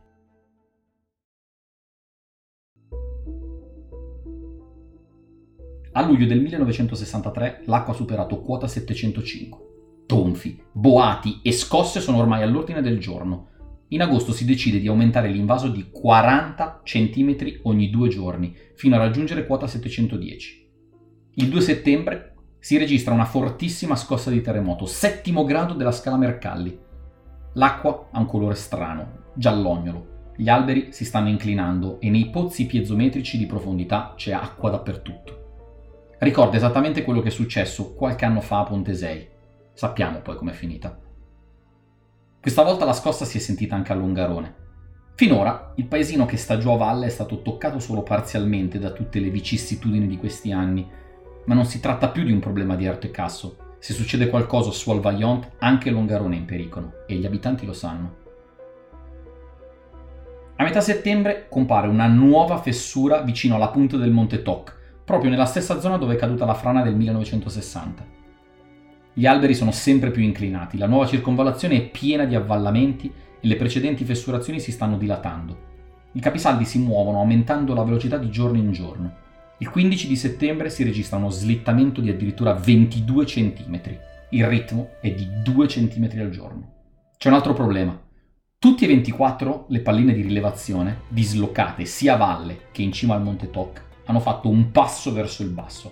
[5.91, 9.65] A luglio del 1963 l'acqua ha superato quota 705.
[10.05, 13.49] Tonfi, boati e scosse sono ormai all'ordine del giorno.
[13.89, 18.99] In agosto si decide di aumentare l'invaso di 40 cm ogni due giorni, fino a
[18.99, 20.69] raggiungere quota 710.
[21.33, 26.85] Il 2 settembre si registra una fortissima scossa di terremoto, settimo grado della scala Mercalli.
[27.57, 30.33] L'acqua ha un colore strano, giallognolo.
[30.35, 35.45] Gli alberi si stanno inclinando e nei pozzi piezometrici di profondità c'è acqua dappertutto.
[36.19, 39.27] Ricorda esattamente quello che è successo qualche anno fa a Pontesei.
[39.73, 40.99] Sappiamo poi com'è finita.
[42.39, 44.55] Questa volta la scossa si è sentita anche a Longarone.
[45.15, 49.19] Finora il paesino che sta giù a valle è stato toccato solo parzialmente da tutte
[49.19, 50.87] le vicissitudini di questi anni
[51.45, 53.66] ma non si tratta più di un problema di Arte Casso.
[53.79, 57.73] Se succede qualcosa su Al Vaillant, anche Longarone è in pericolo, e gli abitanti lo
[57.73, 58.15] sanno.
[60.55, 65.45] A metà settembre compare una nuova fessura vicino alla punta del Monte Toc, proprio nella
[65.45, 68.05] stessa zona dove è caduta la frana del 1960.
[69.13, 73.55] Gli alberi sono sempre più inclinati, la nuova circonvallazione è piena di avvallamenti e le
[73.55, 75.65] precedenti fessurazioni si stanno dilatando.
[76.13, 79.25] I capisaldi si muovono aumentando la velocità di giorno in giorno.
[79.59, 83.81] Il 15 di settembre si registra uno slittamento di addirittura 22 cm.
[84.29, 86.73] Il ritmo è di 2 cm al giorno.
[87.17, 87.99] C'è un altro problema.
[88.59, 93.23] Tutti e 24 le palline di rilevazione, dislocate sia a valle che in cima al
[93.23, 95.91] Monte Toc, hanno fatto un passo verso il basso.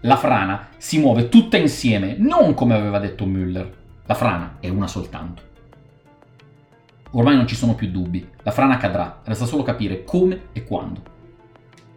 [0.00, 3.70] La frana si muove tutta insieme, non come aveva detto Müller.
[4.06, 5.42] La frana è una soltanto.
[7.10, 11.12] Ormai non ci sono più dubbi, la frana cadrà, resta solo capire come e quando.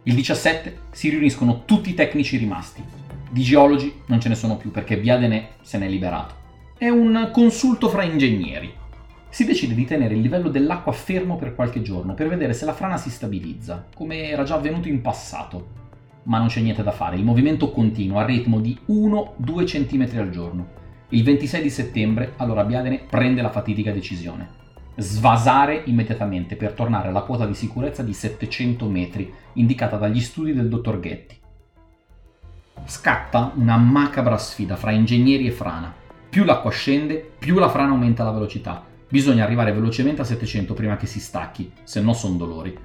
[0.04, 2.82] Il 17 si riuniscono tutti i tecnici rimasti.
[3.30, 6.34] Di geologi non ce ne sono più perché Biadene se n'è liberato.
[6.78, 8.72] È un consulto fra ingegneri.
[9.28, 12.72] Si decide di tenere il livello dell'acqua fermo per qualche giorno per vedere se la
[12.72, 15.76] frana si stabilizza, come era già avvenuto in passato.
[16.22, 20.30] Ma non c'è niente da fare, il movimento continua a ritmo di 1-2 cm al
[20.30, 20.68] giorno.
[21.10, 24.66] Il 26 di settembre, allora Biadene prende la fatidica decisione
[25.00, 30.68] svasare immediatamente per tornare alla quota di sicurezza di 700 metri indicata dagli studi del
[30.68, 31.36] dottor Getty.
[32.84, 35.94] Scatta una macabra sfida fra ingegneri e frana.
[36.28, 38.84] Più l'acqua scende, più la frana aumenta la velocità.
[39.08, 42.76] Bisogna arrivare velocemente a 700 prima che si stacchi, se no sono dolori.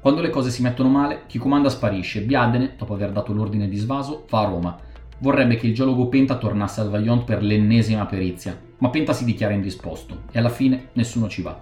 [0.00, 2.20] Quando le cose si mettono male, chi comanda sparisce.
[2.20, 4.78] Biadene, dopo aver dato l'ordine di svaso, va a Roma.
[5.18, 9.54] Vorrebbe che il geologo Penta tornasse al Vaillant per l'ennesima perizia, ma Penta si dichiara
[9.54, 11.58] indisposto e alla fine nessuno ci va.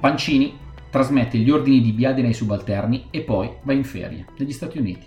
[0.00, 0.56] Pancini
[0.90, 5.06] trasmette gli ordini di Biadene ai subalterni e poi va in ferie negli Stati Uniti.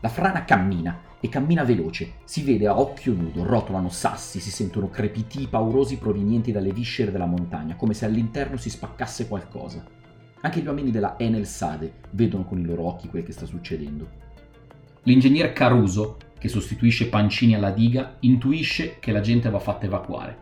[0.00, 4.90] La frana cammina e cammina veloce, si vede a occhio nudo, rotolano sassi, si sentono
[4.90, 9.84] crepiti paurosi provenienti dalle viscere della montagna, come se all'interno si spaccasse qualcosa.
[10.40, 14.08] Anche gli uomini della Enel Sade vedono con i loro occhi quel che sta succedendo.
[15.04, 20.36] L'ingegner Caruso che sostituisce Pancini alla diga, intuisce che la gente va fatta evacuare.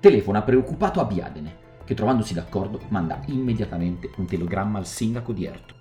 [0.00, 5.74] Telefona preoccupato a Biadene, che trovandosi d'accordo manda immediatamente un telegramma al sindaco di Erto.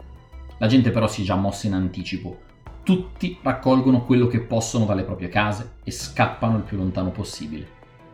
[0.57, 2.37] La gente però si è già mossa in anticipo.
[2.83, 7.65] Tutti raccolgono quello che possono dalle proprie case e scappano il più lontano possibile.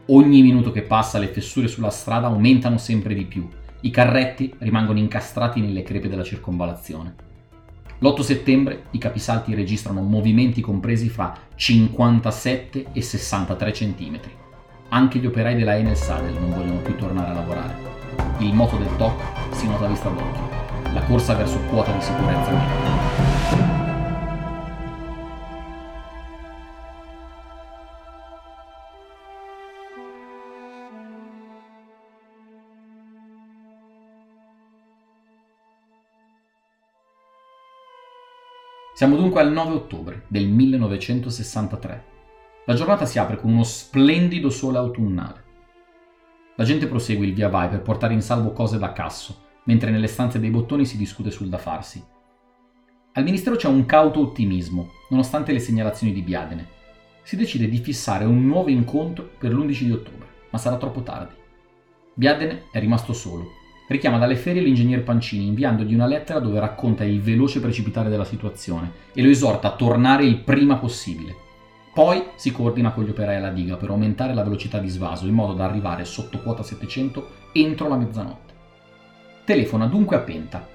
[0.10, 3.50] Ogni minuto che passa le fessure sulla strada aumentano sempre di più.
[3.82, 7.27] I carretti rimangono incastrati nelle crepe della circonvalazione.
[7.99, 14.19] L'8 settembre i capisalti registrano movimenti compresi fra 57 e 63 cm.
[14.89, 17.75] Anche gli operai della Enel Sadel non vogliono più tornare a lavorare.
[18.38, 20.93] Il moto del TOC si nota a vista d'occhio.
[20.93, 23.77] La corsa verso quota di sicurezza minima.
[38.97, 42.03] Siamo dunque al 9 ottobre del 1963.
[42.65, 45.43] La giornata si apre con uno splendido sole autunnale.
[46.55, 50.07] La gente prosegue il via vai per portare in salvo cose da casso, mentre nelle
[50.07, 52.03] stanze dei bottoni si discute sul da farsi.
[53.12, 56.67] Al ministero c'è un cauto ottimismo, nonostante le segnalazioni di Biadene.
[57.21, 61.36] Si decide di fissare un nuovo incontro per l'11 di ottobre, ma sarà troppo tardi.
[62.15, 63.66] Biadene è rimasto solo.
[63.88, 68.91] Richiama dalle ferie l'ingegner Pancini inviandogli una lettera dove racconta il veloce precipitare della situazione
[69.13, 71.34] e lo esorta a tornare il prima possibile.
[71.93, 75.34] Poi si coordina con gli operai alla diga per aumentare la velocità di svaso in
[75.34, 78.54] modo da arrivare sotto quota 700 entro la mezzanotte.
[79.45, 80.67] Telefona dunque a Penta,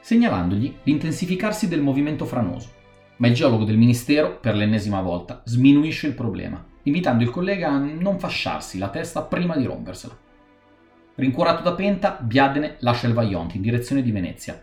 [0.00, 2.68] segnalandogli l'intensificarsi del movimento franoso.
[3.16, 7.78] Ma il geologo del ministero, per l'ennesima volta, sminuisce il problema, invitando il collega a
[7.78, 10.28] non fasciarsi la testa prima di rompersela.
[11.20, 14.58] Rincuorato da Penta, Biadene lascia il Vaionti in direzione di Venezia.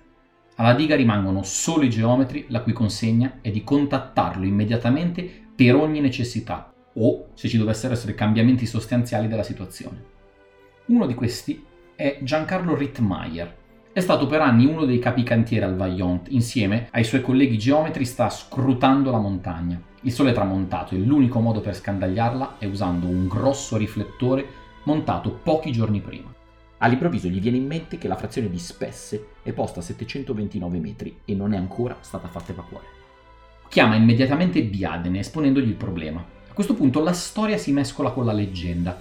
[0.56, 6.00] Alla diga rimangono solo i geometri, la cui consegna è di contattarlo immediatamente per ogni
[6.00, 10.04] necessità o se ci dovessero essere cambiamenti sostanziali della situazione.
[10.88, 11.64] Uno di questi
[11.96, 13.56] è Giancarlo Rittmeier.
[13.94, 18.32] È stato per anni uno dei capicantieri al Vaillant, insieme ai suoi colleghi geometri sta
[18.32, 19.80] scrutando la montagna.
[20.02, 24.44] Il sole è tramontato e l'unico modo per scandagliarla è usando un grosso riflettore
[24.86, 26.34] montato pochi giorni prima.
[26.80, 31.20] All'improvviso gli viene in mente che la frazione di Spesse è posta a 729 metri
[31.26, 32.86] e non è ancora stata fatta evacuare.
[33.68, 36.20] Chiama immediatamente Biadene esponendogli il problema.
[36.20, 39.00] A questo punto la storia si mescola con la leggenda,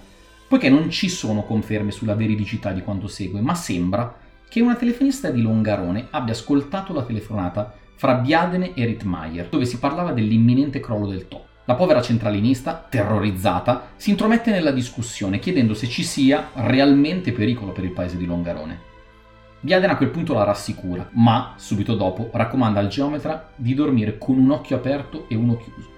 [0.49, 4.17] poiché non ci sono conferme sulla veridicità di quanto segue, ma sembra
[4.49, 9.79] che una telefonista di Longarone abbia ascoltato la telefonata fra Biadene e Rittmeier, dove si
[9.79, 11.46] parlava dell'imminente crollo del To.
[11.69, 17.83] La povera centralinista, terrorizzata, si intromette nella discussione chiedendo se ci sia realmente pericolo per
[17.83, 18.81] il paese di Longarone.
[19.59, 24.39] Biaden a quel punto la rassicura, ma subito dopo raccomanda al geometra di dormire con
[24.39, 25.91] un occhio aperto e uno chiuso.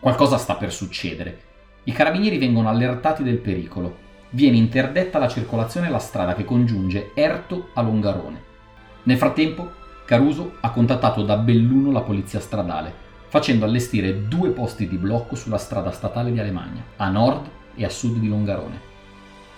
[0.00, 1.42] Qualcosa sta per succedere.
[1.84, 4.06] I carabinieri vengono allertati del pericolo.
[4.30, 8.42] Viene interdetta la circolazione e la strada che congiunge Erto a Longarone.
[9.04, 9.70] Nel frattempo,
[10.04, 15.58] Caruso ha contattato da Belluno la polizia stradale facendo allestire due posti di blocco sulla
[15.58, 18.80] strada statale di Alemagna, a nord e a sud di Longarone.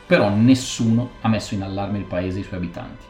[0.06, 3.04] Però nessuno ha messo in allarme il paese e i suoi abitanti.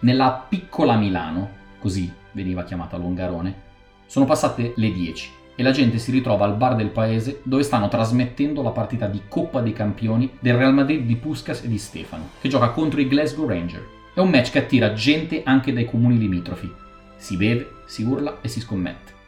[0.00, 3.68] Nella piccola Milano, così veniva chiamata Longarone,
[4.06, 7.88] sono passate le 10 e la gente si ritrova al bar del paese dove stanno
[7.88, 12.30] trasmettendo la partita di Coppa dei Campioni del Real Madrid di Puskas e di Stefano,
[12.40, 13.86] che gioca contro i Glasgow Ranger.
[14.14, 16.72] È un match che attira gente anche dai comuni limitrofi.
[17.16, 19.19] Si beve, si urla e si scommette.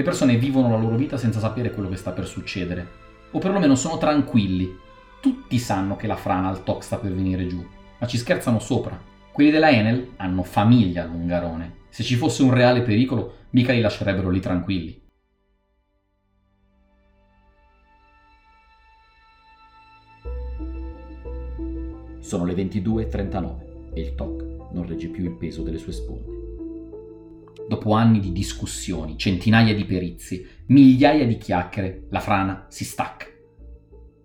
[0.00, 2.88] Le persone vivono la loro vita senza sapere quello che sta per succedere,
[3.32, 4.74] o perlomeno sono tranquilli.
[5.20, 7.62] Tutti sanno che la frana al TOC sta per venire giù,
[7.98, 8.98] ma ci scherzano sopra.
[9.30, 11.80] Quelli della Enel hanno famiglia a Lungarone.
[11.90, 15.02] Se ci fosse un reale pericolo, mica li lascerebbero lì tranquilli.
[22.20, 26.39] Sono le 22.39 e il TOC non regge più il peso delle sue sponde.
[27.70, 33.26] Dopo anni di discussioni, centinaia di perizie, migliaia di chiacchiere, la frana si stacca.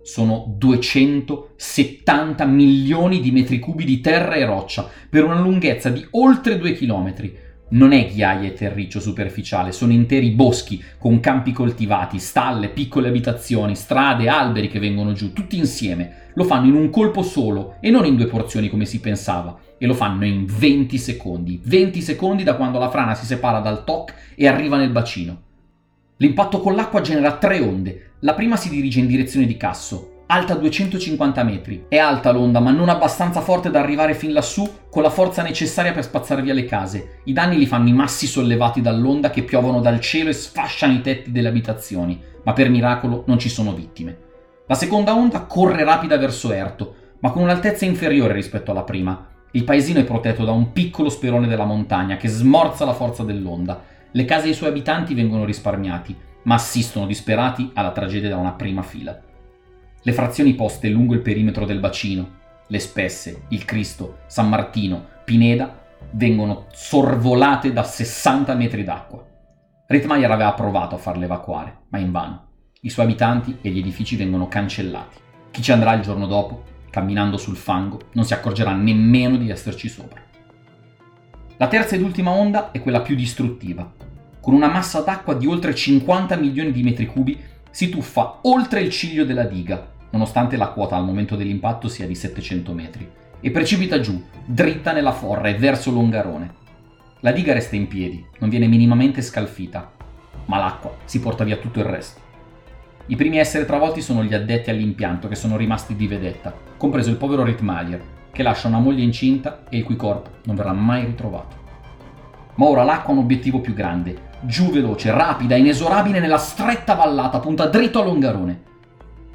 [0.01, 6.57] Sono 270 milioni di metri cubi di terra e roccia per una lunghezza di oltre
[6.57, 7.37] 2 chilometri.
[7.69, 13.75] Non è ghiaia e terriccio superficiale, sono interi boschi con campi coltivati, stalle, piccole abitazioni,
[13.75, 16.31] strade, alberi che vengono giù, tutti insieme.
[16.33, 19.85] Lo fanno in un colpo solo e non in due porzioni come si pensava e
[19.85, 21.59] lo fanno in 20 secondi.
[21.63, 25.41] 20 secondi da quando la frana si separa dal TOC e arriva nel bacino.
[26.17, 28.11] L'impatto con l'acqua genera tre onde.
[28.19, 31.85] La prima si dirige in direzione di Casso, alta 250 metri.
[31.87, 35.91] È alta l'onda, ma non abbastanza forte da arrivare fin lassù con la forza necessaria
[35.91, 37.19] per spazzare via le case.
[37.25, 41.01] I danni li fanno i massi sollevati dall'onda che piovono dal cielo e sfasciano i
[41.01, 44.17] tetti delle abitazioni, ma per miracolo non ci sono vittime.
[44.67, 49.63] La seconda onda corre rapida verso Erto, ma con un'altezza inferiore rispetto alla prima, il
[49.63, 53.81] paesino è protetto da un piccolo sperone della montagna che smorza la forza dell'onda.
[54.11, 56.13] Le case dei suoi abitanti vengono risparmiati,
[56.43, 59.17] ma assistono disperati alla tragedia da una prima fila.
[60.01, 65.83] Le frazioni poste lungo il perimetro del bacino, le Spesse, il Cristo, San Martino, Pineda,
[66.11, 69.25] vengono sorvolate da 60 metri d'acqua.
[69.87, 72.47] Rittmeier aveva provato a farle evacuare, ma invano.
[72.81, 75.17] I suoi abitanti e gli edifici vengono cancellati.
[75.49, 79.89] Chi ci andrà il giorno dopo camminando sul fango, non si accorgerà nemmeno di esserci
[79.89, 80.21] sopra.
[81.57, 83.91] La terza ed ultima onda è quella più distruttiva.
[84.39, 87.37] Con una massa d'acqua di oltre 50 milioni di metri cubi
[87.69, 92.15] si tuffa oltre il ciglio della diga, nonostante la quota al momento dell'impatto sia di
[92.15, 96.53] 700 metri, e precipita giù, dritta nella forra e verso Longarone.
[97.19, 99.91] La diga resta in piedi, non viene minimamente scalfita,
[100.45, 102.21] ma l'acqua si porta via tutto il resto.
[103.07, 107.09] I primi a essere travolti sono gli addetti all'impianto che sono rimasti di vedetta, compreso
[107.09, 108.01] il povero Rittmeier,
[108.31, 111.63] che lascia una moglie incinta e il cui corpo non verrà mai ritrovato.
[112.55, 117.39] Ma ora l'acqua ha un obiettivo più grande, giù veloce, rapida, inesorabile nella stretta vallata,
[117.39, 118.63] punta dritto a Longarone.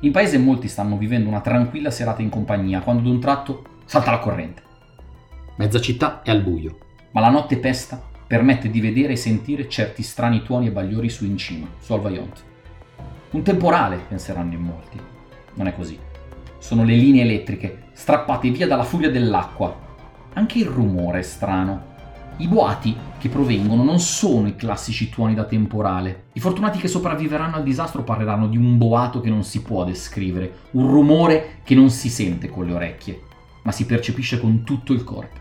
[0.01, 4.11] In paese molti stanno vivendo una tranquilla serata in compagnia quando ad un tratto salta
[4.11, 4.62] la corrente.
[5.57, 6.78] Mezza città è al buio,
[7.11, 11.24] ma la notte pesta permette di vedere e sentire certi strani tuoni e bagliori su
[11.24, 12.43] in cima, su al Vaillant.
[13.32, 15.01] Un temporale, penseranno in molti.
[15.55, 15.99] Non è così.
[16.61, 19.74] Sono le linee elettriche, strappate via dalla furia dell'acqua.
[20.34, 21.88] Anche il rumore è strano.
[22.36, 26.24] I boati che provengono non sono i classici tuoni da temporale.
[26.34, 30.52] I fortunati che sopravviveranno al disastro parleranno di un boato che non si può descrivere,
[30.72, 33.20] un rumore che non si sente con le orecchie,
[33.62, 35.38] ma si percepisce con tutto il corpo.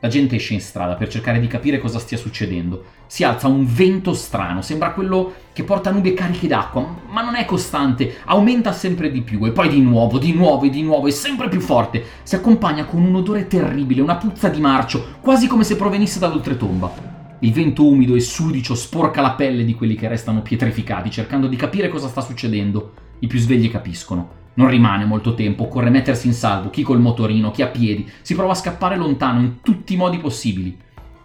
[0.00, 2.84] La gente esce in strada per cercare di capire cosa stia succedendo.
[3.12, 7.44] Si alza un vento strano, sembra quello che porta nube cariche d'acqua, ma non è
[7.44, 11.10] costante, aumenta sempre di più e poi di nuovo, di nuovo e di nuovo e
[11.10, 12.02] sempre più forte.
[12.22, 16.92] Si accompagna con un odore terribile, una puzza di marcio, quasi come se provenisse dall'oltretomba.
[17.40, 21.56] Il vento umido e sudicio sporca la pelle di quelli che restano pietrificati, cercando di
[21.56, 22.94] capire cosa sta succedendo.
[23.18, 24.40] I più svegli capiscono.
[24.54, 28.34] Non rimane molto tempo, occorre mettersi in salvo, chi col motorino, chi a piedi, si
[28.34, 30.78] prova a scappare lontano in tutti i modi possibili.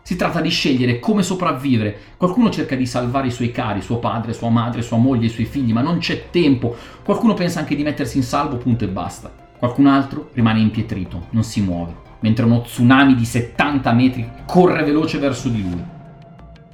[0.07, 1.97] Si tratta di scegliere come sopravvivere.
[2.15, 5.43] Qualcuno cerca di salvare i suoi cari, suo padre, sua madre, sua moglie, i suoi
[5.43, 6.73] figli, ma non c'è tempo.
[7.03, 9.29] Qualcuno pensa anche di mettersi in salvo, punto e basta.
[9.59, 15.17] Qualcun altro rimane impietrito, non si muove, mentre uno tsunami di 70 metri corre veloce
[15.17, 15.83] verso di lui.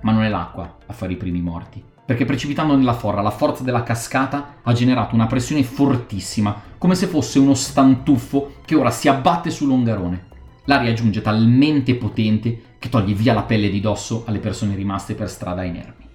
[0.01, 3.63] Ma non è l'acqua a fare i primi morti perché precipitando nella forra la forza
[3.63, 9.07] della cascata ha generato una pressione fortissima, come se fosse uno stantuffo che ora si
[9.07, 10.31] abbatte sull'ongarone.
[10.65, 15.29] L'aria giunge talmente potente che toglie via la pelle di dosso alle persone rimaste per
[15.29, 16.05] strada inermi.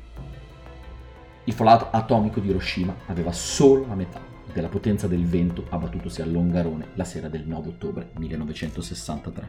[1.45, 4.21] Il fallout atomico di Hiroshima aveva solo la metà
[4.53, 9.49] della potenza del vento abbattutosi all'Ongarone la sera del 9 ottobre 1963.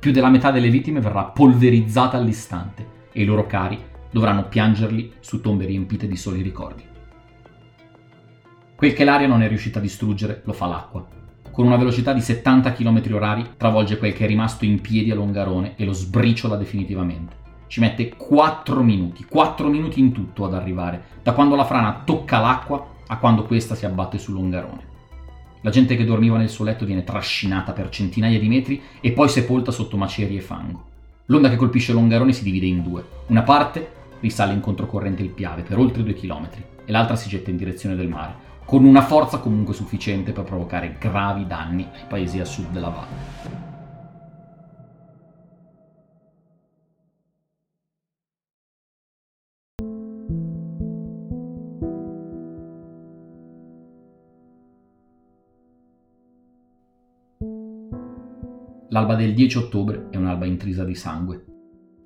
[0.00, 5.40] Più della metà delle vittime verrà polverizzata all'istante e i loro cari dovranno piangerli su
[5.40, 6.82] tombe riempite di soli ricordi.
[8.74, 11.18] Quel che l'aria non è riuscita a distruggere lo fa l'acqua.
[11.52, 15.16] Con una velocità di 70 km h travolge quel che è rimasto in piedi a
[15.16, 17.36] Longarone e lo sbriciola definitivamente.
[17.66, 22.38] Ci mette 4 minuti, 4 minuti in tutto ad arrivare, da quando la frana tocca
[22.38, 24.88] l'acqua a quando questa si abbatte su Longarone.
[25.62, 29.28] La gente che dormiva nel suo letto viene trascinata per centinaia di metri e poi
[29.28, 30.84] sepolta sotto macerie e fango.
[31.26, 33.04] L'onda che colpisce Longarone si divide in due.
[33.26, 37.50] Una parte risale in controcorrente il Piave per oltre due chilometri e l'altra si getta
[37.50, 42.38] in direzione del mare, con una forza comunque sufficiente per provocare gravi danni ai paesi
[42.38, 43.58] a sud della valle.
[58.90, 61.44] L'alba del 10 ottobre è un'alba intrisa di sangue,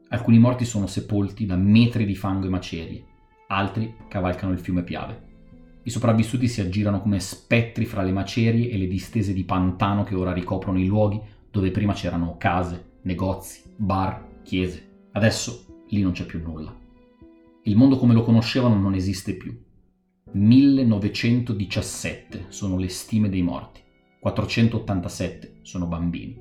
[0.08, 3.04] Alcuni morti sono sepolti da metri di fango e macerie,
[3.48, 5.33] altri cavalcano il fiume Piave.
[5.86, 10.14] I sopravvissuti si aggirano come spettri fra le macerie e le distese di pantano che
[10.14, 11.20] ora ricoprono i luoghi
[11.50, 15.08] dove prima c'erano case, negozi, bar, chiese.
[15.12, 16.74] Adesso lì non c'è più nulla.
[17.64, 19.54] Il mondo come lo conoscevano non esiste più.
[20.32, 23.82] 1917 sono le stime dei morti,
[24.20, 26.40] 487 sono bambini.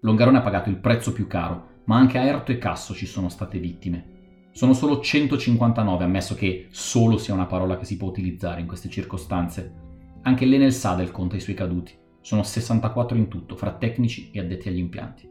[0.00, 3.30] Longarone ha pagato il prezzo più caro ma anche a Erto e Casso ci sono
[3.30, 4.13] state vittime.
[4.54, 8.88] Sono solo 159, ammesso che solo sia una parola che si può utilizzare in queste
[8.88, 9.74] circostanze.
[10.22, 11.92] Anche l'Enel Sadel conta i suoi caduti.
[12.20, 15.28] Sono 64 in tutto, fra tecnici e addetti agli impianti.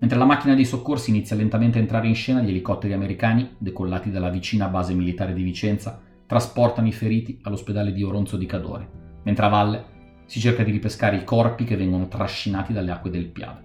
[0.00, 4.10] Mentre la macchina dei soccorsi inizia lentamente a entrare in scena, gli elicotteri americani, decollati
[4.10, 8.90] dalla vicina base militare di Vicenza, trasportano i feriti all'ospedale di Oronzo di Cadore,
[9.22, 9.84] mentre a valle
[10.26, 13.64] si cerca di ripescare i corpi che vengono trascinati dalle acque del Piave.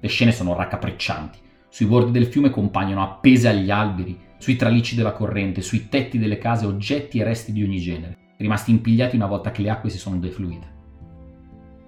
[0.00, 1.44] Le scene sono raccapriccianti.
[1.76, 6.38] Sui bordi del fiume compaiono appese agli alberi, sui tralicci della corrente, sui tetti delle
[6.38, 9.98] case oggetti e resti di ogni genere, rimasti impigliati una volta che le acque si
[9.98, 10.66] sono defluite.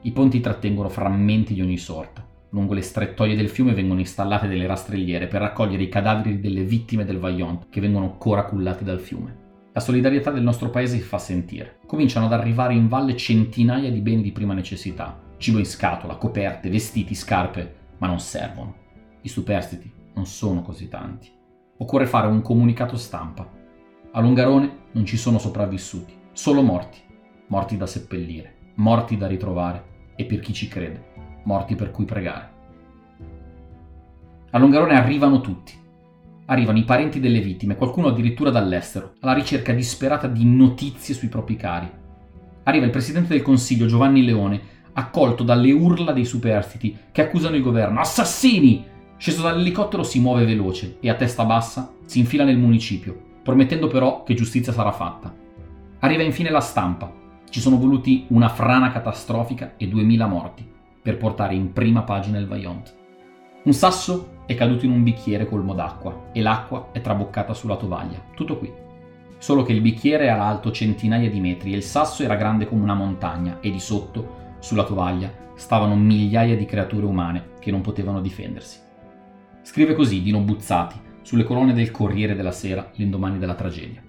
[0.03, 2.23] I ponti trattengono frammenti di ogni sorta.
[2.51, 7.07] Lungo le strettoie del fiume vengono installate delle rastrelliere per raccogliere i cadaveri delle vittime
[7.07, 9.37] del Vaillant che vengono ancora cullati dal fiume.
[9.73, 11.79] La solidarietà del nostro paese si fa sentire.
[11.87, 15.19] Cominciano ad arrivare in valle centinaia di beni di prima necessità.
[15.39, 18.85] Cibo in scatola, coperte, vestiti, scarpe, ma non servono.
[19.29, 21.31] I superstiti non sono così tanti.
[21.77, 23.47] Occorre fare un comunicato stampa.
[24.13, 26.97] A Longarone non ci sono sopravvissuti, solo morti.
[27.49, 32.51] Morti da seppellire, morti da ritrovare e per chi ci crede, morti per cui pregare.
[34.49, 35.75] A Longarone arrivano tutti.
[36.47, 41.57] Arrivano i parenti delle vittime, qualcuno addirittura dall'estero, alla ricerca disperata di notizie sui propri
[41.57, 41.91] cari.
[42.63, 44.61] Arriva il presidente del Consiglio Giovanni Leone
[44.95, 48.01] accolto dalle urla dei superstiti che accusano il governo.
[48.01, 48.97] Assassini!
[49.19, 54.25] Sceso dall'elicottero si muove veloce e a testa bassa si infila nel municipio promettendo però
[54.25, 55.35] che giustizia sarà fatta.
[56.01, 57.11] Arriva infine la stampa.
[57.49, 62.47] Ci sono voluti una frana catastrofica e 2000 morti per portare in prima pagina il
[62.47, 62.95] Vaillant.
[63.63, 68.23] Un sasso è caduto in un bicchiere colmo d'acqua e l'acqua è traboccata sulla tovaglia.
[68.35, 68.71] Tutto qui.
[69.39, 72.83] Solo che il bicchiere era alto centinaia di metri e il sasso era grande come
[72.83, 78.21] una montagna e di sotto, sulla tovaglia, stavano migliaia di creature umane che non potevano
[78.21, 78.88] difendersi.
[79.63, 84.03] Scrive così Dino Buzzati sulle colonne del Corriere della Sera l'indomani della tragedia.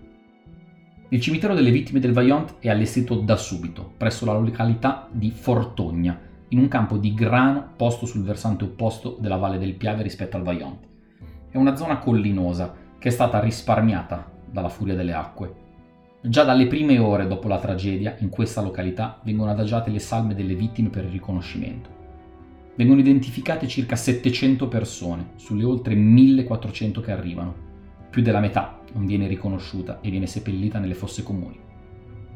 [1.09, 6.17] Il cimitero delle vittime del Vaillant è allestito da subito, presso la località di Fortogna,
[6.49, 10.43] in un campo di grano posto sul versante opposto della Valle del Piave rispetto al
[10.43, 10.87] Vaillant.
[11.49, 15.55] È una zona collinosa che è stata risparmiata dalla furia delle acque.
[16.21, 20.53] Già dalle prime ore dopo la tragedia, in questa località vengono adagiate le salme delle
[20.53, 21.98] vittime per il riconoscimento.
[22.75, 27.55] Vengono identificate circa 700 persone sulle oltre 1400 che arrivano.
[28.09, 31.59] Più della metà non viene riconosciuta e viene seppellita nelle fosse comuni.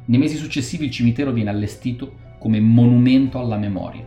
[0.06, 4.06] Nei mesi successivi il cimitero viene allestito come monumento alla memoria.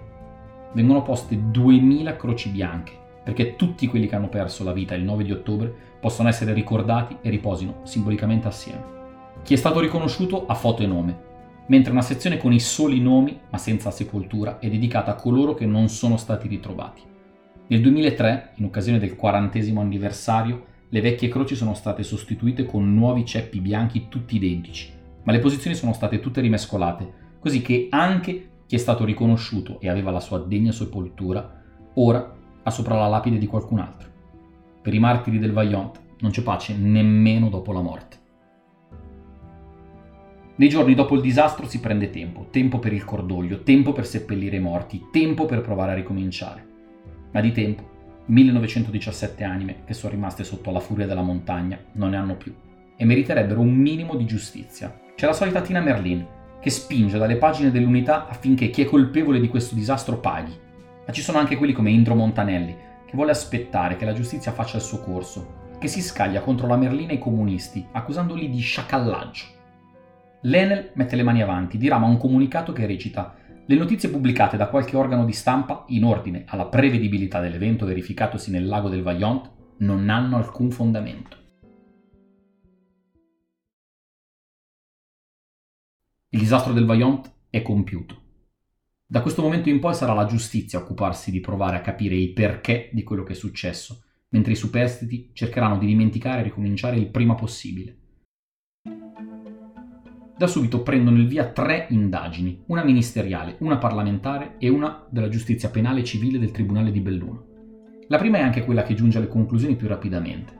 [0.74, 2.92] Vengono poste 2000 croci bianche,
[3.24, 7.16] perché tutti quelli che hanno perso la vita il 9 di ottobre possano essere ricordati
[7.22, 8.94] e riposino simbolicamente assieme.
[9.42, 11.18] Chi è stato riconosciuto ha foto e nome,
[11.66, 15.66] mentre una sezione con i soli nomi, ma senza sepoltura, è dedicata a coloro che
[15.66, 17.02] non sono stati ritrovati.
[17.68, 23.24] Nel 2003, in occasione del quarantesimo anniversario, le vecchie croci sono state sostituite con nuovi
[23.24, 24.92] ceppi bianchi tutti identici,
[25.24, 29.88] ma le posizioni sono state tutte rimescolate così che anche chi è stato riconosciuto e
[29.88, 31.62] aveva la sua degna sepoltura,
[31.94, 34.08] ora ha sopra la lapide di qualcun altro.
[34.82, 38.15] Per i martiri del Vaillant non c'è pace nemmeno dopo la morte.
[40.58, 44.56] Nei giorni dopo il disastro si prende tempo, tempo per il cordoglio, tempo per seppellire
[44.56, 46.66] i morti, tempo per provare a ricominciare.
[47.32, 47.82] Ma di tempo,
[48.24, 52.54] 1917 anime che sono rimaste sotto la furia della montagna non ne hanno più
[52.96, 54.98] e meriterebbero un minimo di giustizia.
[55.14, 56.26] C'è la solita Tina Merlin,
[56.58, 60.58] che spinge dalle pagine dell'unità affinché chi è colpevole di questo disastro paghi.
[61.06, 64.78] Ma ci sono anche quelli come Indro Montanelli, che vuole aspettare che la giustizia faccia
[64.78, 69.55] il suo corso, che si scaglia contro la Merlina e i comunisti, accusandoli di sciacallaggio.
[70.42, 73.36] L'Enel mette le mani avanti, dirama un comunicato che recita
[73.68, 78.66] le notizie pubblicate da qualche organo di stampa in ordine alla prevedibilità dell'evento verificatosi nel
[78.66, 81.36] lago del Vaillant non hanno alcun fondamento.
[86.28, 88.22] Il disastro del Vaillant è compiuto.
[89.04, 92.32] Da questo momento in poi sarà la giustizia a occuparsi di provare a capire il
[92.32, 97.08] perché di quello che è successo, mentre i superstiti cercheranno di dimenticare e ricominciare il
[97.08, 98.05] prima possibile.
[100.38, 105.70] Da subito prendono il via tre indagini, una ministeriale, una parlamentare e una della giustizia
[105.70, 107.44] penale civile del Tribunale di Belluno.
[108.08, 110.52] La prima è anche quella che giunge alle conclusioni più rapidamente.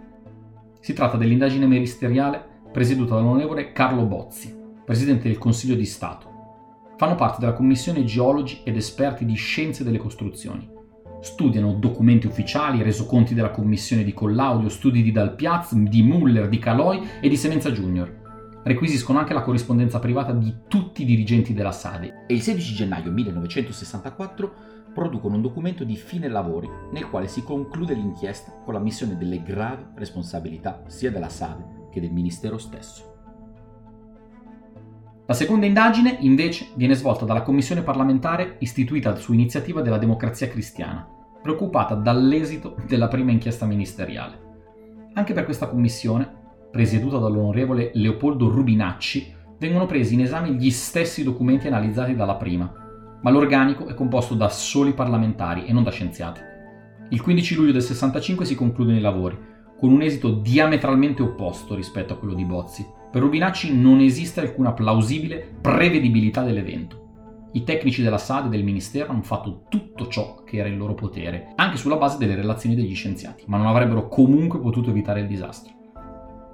[0.80, 6.94] Si tratta dell'indagine ministeriale presieduta dall'onorevole Carlo Bozzi, presidente del Consiglio di Stato.
[6.96, 10.66] Fanno parte della commissione geologi ed esperti di scienze delle costruzioni.
[11.20, 17.06] Studiano documenti ufficiali, resoconti della commissione di Collaudio, studi di Dalpiaz, di Muller, di Caloi
[17.20, 18.24] e di Semenza Junior.
[18.66, 22.24] Requisiscono anche la corrispondenza privata di tutti i dirigenti della SADE.
[22.26, 24.54] E il 16 gennaio 1964
[24.92, 29.40] producono un documento di fine lavori nel quale si conclude l'inchiesta con la missione delle
[29.40, 33.14] gravi responsabilità sia della SADE che del Ministero stesso.
[35.26, 41.06] La seconda indagine, invece, viene svolta dalla commissione parlamentare istituita su iniziativa della Democrazia Cristiana,
[41.40, 44.40] preoccupata dall'esito della prima inchiesta ministeriale.
[45.14, 46.35] Anche per questa commissione,
[46.76, 52.70] presieduta dall'onorevole Leopoldo Rubinacci, vengono presi in esame gli stessi documenti analizzati dalla prima,
[53.22, 56.40] ma l'organico è composto da soli parlamentari e non da scienziati.
[57.08, 59.38] Il 15 luglio del 65 si concludono i lavori,
[59.78, 64.74] con un esito diametralmente opposto rispetto a quello di Bozzi, per Rubinacci non esiste alcuna
[64.74, 67.04] plausibile prevedibilità dell'evento.
[67.52, 70.92] I tecnici della SAD e del Ministero hanno fatto tutto ciò che era in loro
[70.92, 75.26] potere, anche sulla base delle relazioni degli scienziati, ma non avrebbero comunque potuto evitare il
[75.26, 75.75] disastro.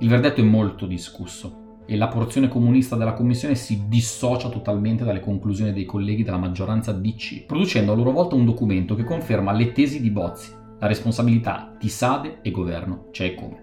[0.03, 5.21] Il verdetto è molto discusso e la porzione comunista della commissione si dissocia totalmente dalle
[5.21, 9.71] conclusioni dei colleghi della maggioranza DC, producendo a loro volta un documento che conferma le
[9.71, 10.51] tesi di Bozzi,
[10.81, 13.63] la responsabilità di Sade e governo c'è e come.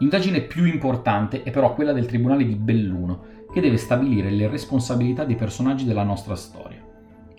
[0.00, 5.24] L'indagine più importante è però quella del Tribunale di Belluno, che deve stabilire le responsabilità
[5.24, 6.79] dei personaggi della nostra storia.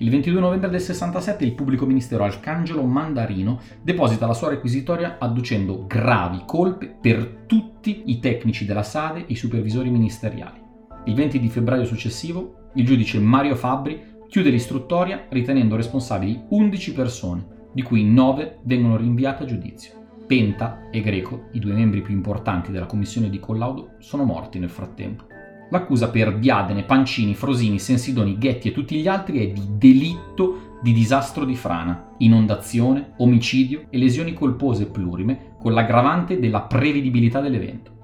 [0.01, 5.85] Il 22 novembre del 67 il pubblico ministero Arcangelo Mandarino deposita la sua requisitoria adducendo
[5.85, 10.59] gravi colpe per tutti i tecnici della SADE e i supervisori ministeriali.
[11.05, 17.45] Il 20 di febbraio successivo il giudice Mario Fabbri chiude l'istruttoria ritenendo responsabili 11 persone,
[17.71, 19.93] di cui 9 vengono rinviate a giudizio.
[20.25, 24.71] Penta e Greco, i due membri più importanti della commissione di collaudo, sono morti nel
[24.71, 25.30] frattempo.
[25.71, 30.93] L'accusa per Biadene, Pancini, Frosini, Sensidoni, Ghetti e tutti gli altri è di delitto di
[30.93, 37.99] disastro di frana, inondazione, omicidio e lesioni colpose plurime con l'aggravante della prevedibilità dell'evento.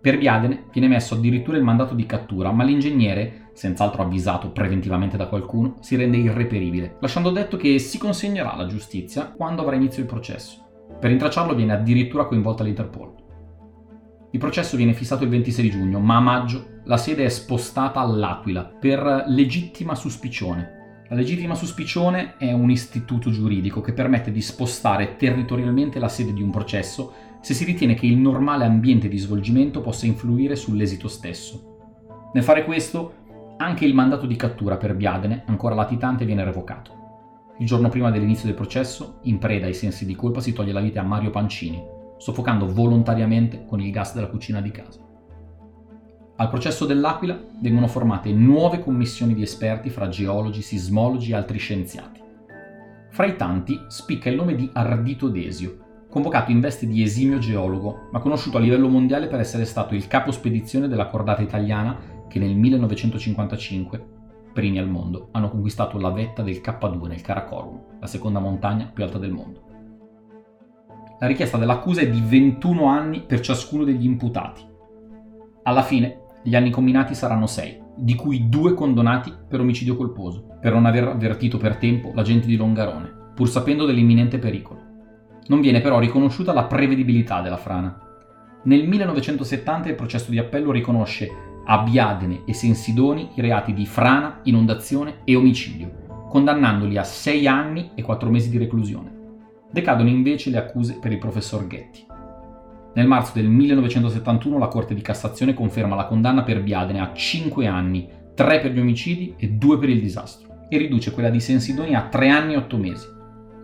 [0.00, 5.26] Per Biadene viene messo addirittura il mandato di cattura, ma l'ingegnere, senz'altro avvisato preventivamente da
[5.26, 10.08] qualcuno, si rende irreperibile, lasciando detto che si consegnerà alla giustizia quando avrà inizio il
[10.08, 10.66] processo.
[10.98, 13.19] Per intracciarlo viene addirittura coinvolta l'Interpol.
[14.32, 18.62] Il processo viene fissato il 26 giugno, ma a maggio la sede è spostata all'Aquila
[18.62, 20.78] per legittima suspicione.
[21.08, 26.42] La legittima suspicione è un istituto giuridico che permette di spostare territorialmente la sede di
[26.42, 32.30] un processo se si ritiene che il normale ambiente di svolgimento possa influire sull'esito stesso.
[32.32, 33.14] Nel fare questo,
[33.56, 36.98] anche il mandato di cattura per Biadene, ancora latitante, viene revocato.
[37.58, 40.80] Il giorno prima dell'inizio del processo, in preda ai sensi di colpa, si toglie la
[40.80, 45.00] vita a Mario Pancini, soffocando volontariamente con il gas della cucina di casa.
[46.36, 52.20] Al processo dell'Aquila vengono formate nuove commissioni di esperti fra geologi, sismologi e altri scienziati.
[53.10, 58.08] Fra i tanti spicca il nome di Ardito Desio, convocato in veste di esimio geologo,
[58.12, 61.96] ma conosciuto a livello mondiale per essere stato il capo spedizione della cordata italiana
[62.28, 64.06] che nel 1955,
[64.52, 69.04] primi al mondo, hanno conquistato la vetta del K2 nel Karakorum, la seconda montagna più
[69.04, 69.69] alta del mondo.
[71.20, 74.62] La richiesta dell'accusa è di 21 anni per ciascuno degli imputati.
[75.64, 80.72] Alla fine gli anni combinati saranno 6, di cui 2 condonati per omicidio colposo, per
[80.72, 84.80] non aver avvertito per tempo l'agente di Longarone, pur sapendo dell'imminente pericolo.
[85.48, 88.00] Non viene però riconosciuta la prevedibilità della frana.
[88.62, 91.28] Nel 1970 il processo di appello riconosce
[91.66, 97.90] a Biadene e Sensidoni i reati di frana, inondazione e omicidio, condannandoli a 6 anni
[97.94, 99.18] e 4 mesi di reclusione.
[99.70, 102.04] Decadono invece le accuse per il professor Ghetti.
[102.92, 107.66] Nel marzo del 1971 la Corte di Cassazione conferma la condanna per Biadene a 5
[107.66, 111.94] anni, 3 per gli omicidi e 2 per il disastro, e riduce quella di Sensidoni
[111.94, 113.06] a 3 anni e 8 mesi.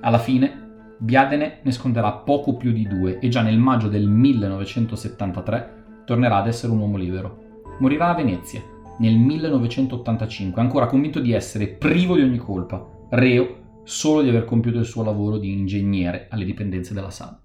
[0.00, 0.64] Alla fine,
[0.98, 6.46] Biadene ne sconterà poco più di 2 e già nel maggio del 1973 tornerà ad
[6.46, 7.44] essere un uomo libero.
[7.80, 8.62] Morirà a Venezia
[8.98, 14.78] nel 1985, ancora convinto di essere privo di ogni colpa, reo solo di aver compiuto
[14.78, 17.38] il suo lavoro di ingegnere alle dipendenze della SAD.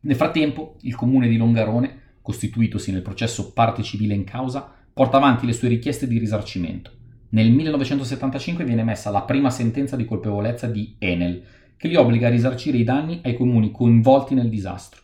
[0.00, 5.44] Nel frattempo, il comune di Longarone, costituitosi nel processo parte civile in causa, porta avanti
[5.44, 6.92] le sue richieste di risarcimento.
[7.30, 11.44] Nel 1975 viene emessa la prima sentenza di colpevolezza di Enel,
[11.76, 15.02] che li obbliga a risarcire i danni ai comuni coinvolti nel disastro.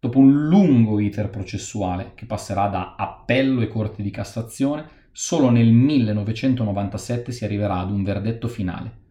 [0.00, 5.70] Dopo un lungo iter processuale, che passerà da appello e corte di Cassazione, solo nel
[5.70, 9.02] 1997 si arriverà ad un verdetto finale.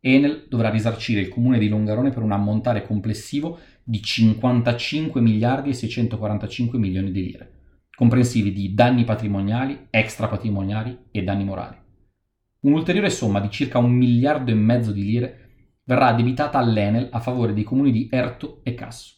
[0.00, 5.74] Enel dovrà risarcire il comune di Longarone per un ammontare complessivo di 55 miliardi e
[5.74, 7.52] 645 milioni di lire,
[7.94, 11.76] comprensivi di danni patrimoniali, extrapatrimoniali e danni morali.
[12.62, 15.38] Un'ulteriore somma di circa un miliardo e mezzo di lire
[15.84, 19.14] verrà addebitata all'Enel a favore dei comuni di Erto e Casso.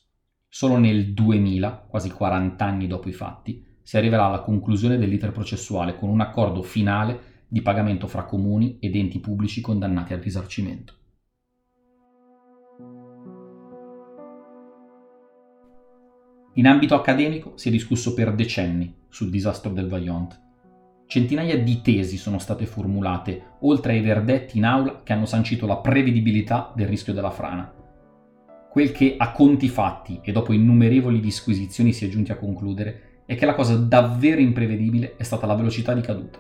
[0.47, 5.95] Solo nel 2000, quasi 40 anni dopo i fatti, si arriverà alla conclusione dell'iter processuale
[5.95, 10.95] con un accordo finale di pagamento fra comuni ed enti pubblici condannati al risarcimento.
[16.55, 20.41] In ambito accademico si è discusso per decenni sul disastro del Vaillant.
[21.07, 25.77] Centinaia di tesi sono state formulate, oltre ai verdetti in aula che hanno sancito la
[25.77, 27.73] prevedibilità del rischio della frana.
[28.71, 33.37] Quel che a conti fatti e dopo innumerevoli disquisizioni si è giunti a concludere è
[33.37, 36.39] che la cosa davvero imprevedibile è stata la velocità di caduta.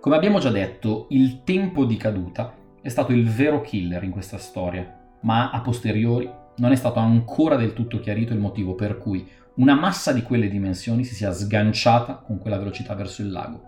[0.00, 4.38] Come abbiamo già detto, il tempo di caduta è stato il vero killer in questa
[4.38, 9.26] storia, ma a posteriori non è stato ancora del tutto chiarito il motivo per cui
[9.56, 13.62] una massa di quelle dimensioni si sia sganciata con quella velocità verso il lago.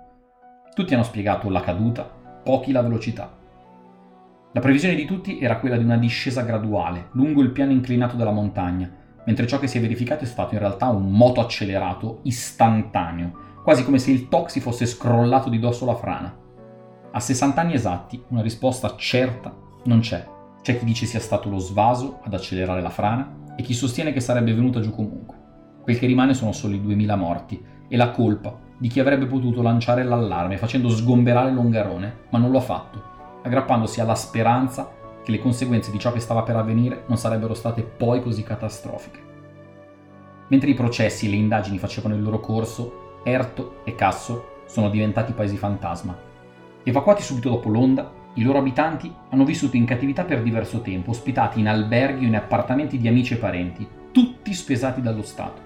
[0.75, 3.35] Tutti hanno spiegato la caduta, pochi la velocità.
[4.53, 8.31] La previsione di tutti era quella di una discesa graduale, lungo il piano inclinato della
[8.31, 8.91] montagna,
[9.27, 13.85] mentre ciò che si è verificato è stato in realtà un moto accelerato istantaneo, quasi
[13.85, 16.35] come se il toxi fosse scrollato di dosso la frana.
[17.13, 19.55] A 60 anni esatti una risposta certa
[19.85, 20.25] non c'è.
[20.63, 24.21] C'è chi dice sia stato lo svaso ad accelerare la frana e chi sostiene che
[24.21, 25.35] sarebbe venuta giù comunque.
[25.83, 29.63] Quel che rimane sono solo i 2000 morti e la colpa di chi avrebbe potuto
[29.63, 33.03] lanciare l'allarme facendo sgomberare Longarone, ma non lo ha fatto,
[33.43, 34.91] aggrappandosi alla speranza
[35.27, 39.19] che le conseguenze di ciò che stava per avvenire non sarebbero state poi così catastrofiche.
[40.47, 45.33] Mentre i processi e le indagini facevano il loro corso, Erto e Casso sono diventati
[45.33, 46.17] paesi fantasma.
[46.85, 51.59] Evacuati subito dopo l'onda, I loro abitanti hanno vissuto in cattività per diverso tempo, ospitati
[51.59, 55.61] in alberghi o in appartamenti di amici e parenti, tutti spesati dallo Stato.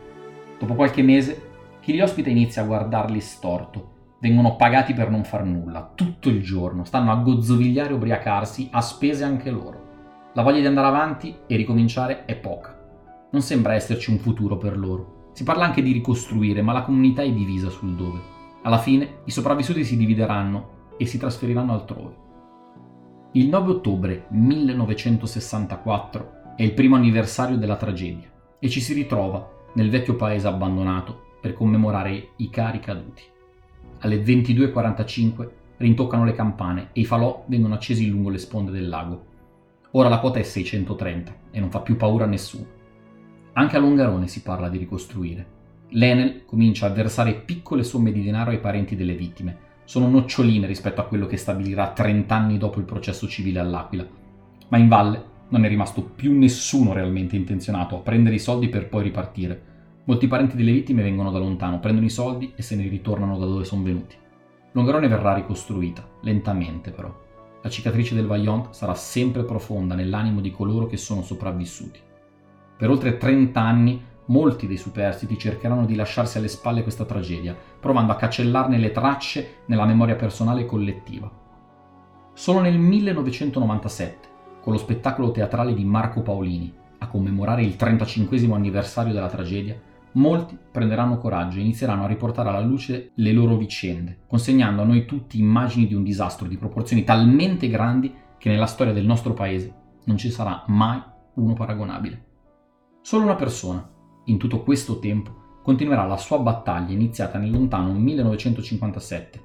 [0.58, 1.48] Dopo qualche mese,
[1.80, 3.89] chi li ospita inizia a guardarli storto.
[4.22, 8.82] Vengono pagati per non far nulla, tutto il giorno, stanno a gozzovigliare e ubriacarsi, a
[8.82, 10.28] spese anche loro.
[10.34, 12.78] La voglia di andare avanti e ricominciare è poca.
[13.30, 15.30] Non sembra esserci un futuro per loro.
[15.32, 18.20] Si parla anche di ricostruire, ma la comunità è divisa sul dove.
[18.62, 22.14] Alla fine i sopravvissuti si divideranno e si trasferiranno altrove.
[23.32, 29.88] Il 9 ottobre 1964 è il primo anniversario della tragedia e ci si ritrova nel
[29.88, 33.38] vecchio paese abbandonato per commemorare i cari caduti.
[34.00, 39.26] Alle 22.45 rintoccano le campane e i falò vengono accesi lungo le sponde del lago.
[39.92, 42.66] Ora la quota è 630 e non fa più paura a nessuno.
[43.54, 45.58] Anche a Longarone si parla di ricostruire.
[45.90, 49.68] L'Enel comincia a versare piccole somme di denaro ai parenti delle vittime.
[49.84, 54.06] Sono noccioline rispetto a quello che stabilirà 30 anni dopo il processo civile all'Aquila.
[54.68, 58.88] Ma in valle non è rimasto più nessuno realmente intenzionato a prendere i soldi per
[58.88, 59.62] poi ripartire.
[60.04, 63.46] Molti parenti delle vittime vengono da lontano, prendono i soldi e se ne ritornano da
[63.46, 64.16] dove sono venuti.
[64.72, 67.14] Longarone verrà ricostruita, lentamente però.
[67.62, 72.00] La cicatrice del Vaillant sarà sempre profonda nell'animo di coloro che sono sopravvissuti.
[72.76, 78.12] Per oltre 30 anni molti dei superstiti cercheranno di lasciarsi alle spalle questa tragedia, provando
[78.12, 81.30] a cancellarne le tracce nella memoria personale e collettiva.
[82.32, 84.28] Solo nel 1997,
[84.62, 89.78] con lo spettacolo teatrale di Marco Paolini, a commemorare il 35 anniversario della tragedia,
[90.12, 95.04] molti prenderanno coraggio e inizieranno a riportare alla luce le loro vicende, consegnando a noi
[95.04, 99.74] tutti immagini di un disastro di proporzioni talmente grandi che nella storia del nostro paese
[100.04, 101.00] non ci sarà mai
[101.34, 102.24] uno paragonabile.
[103.02, 103.88] Solo una persona,
[104.24, 109.42] in tutto questo tempo, continuerà la sua battaglia iniziata nel lontano 1957.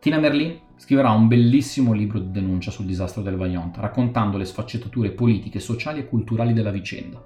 [0.00, 5.12] Tina Merlin scriverà un bellissimo libro di denuncia sul disastro del Vaillant, raccontando le sfaccettature
[5.12, 7.24] politiche, sociali e culturali della vicenda.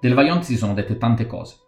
[0.00, 1.65] Del Vaillant si sono dette tante cose,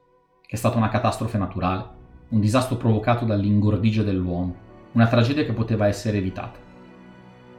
[0.50, 1.84] è stata una catastrofe naturale,
[2.30, 4.54] un disastro provocato dall'ingordigia dell'uomo,
[4.92, 6.58] una tragedia che poteva essere evitata.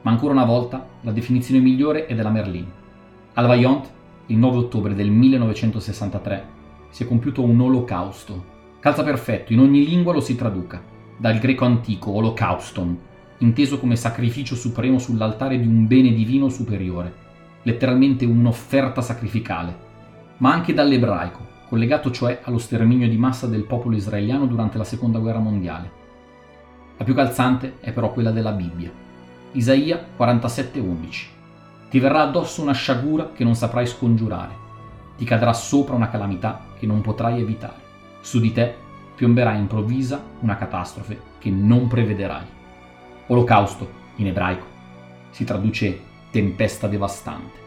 [0.01, 2.65] Ma ancora una volta la definizione migliore è della Merlin.
[3.35, 3.87] Al Vaillant
[4.25, 6.45] il 9 ottobre del 1963
[6.89, 8.43] si è compiuto un olocausto.
[8.79, 10.81] Calza perfetto, in ogni lingua lo si traduca,
[11.15, 12.99] dal greco antico holocauston,
[13.37, 17.13] inteso come sacrificio supremo sull'altare di un bene divino superiore,
[17.61, 19.77] letteralmente un'offerta sacrificale,
[20.37, 25.19] ma anche dall'ebraico, collegato cioè allo sterminio di massa del popolo israeliano durante la seconda
[25.19, 25.91] guerra mondiale.
[26.97, 28.91] La più calzante è però quella della Bibbia.
[29.51, 31.37] Isaia 47:11
[31.89, 34.67] ti verrà addosso una sciagura che non saprai scongiurare.
[35.15, 37.87] Ti cadrà sopra una calamità che non potrai evitare.
[38.21, 38.75] Su di te
[39.15, 42.45] piomberà improvvisa una catastrofe che non prevederai.
[43.27, 44.65] Olocausto, in ebraico,
[45.29, 46.01] si traduce
[46.31, 47.58] tempesta devastante.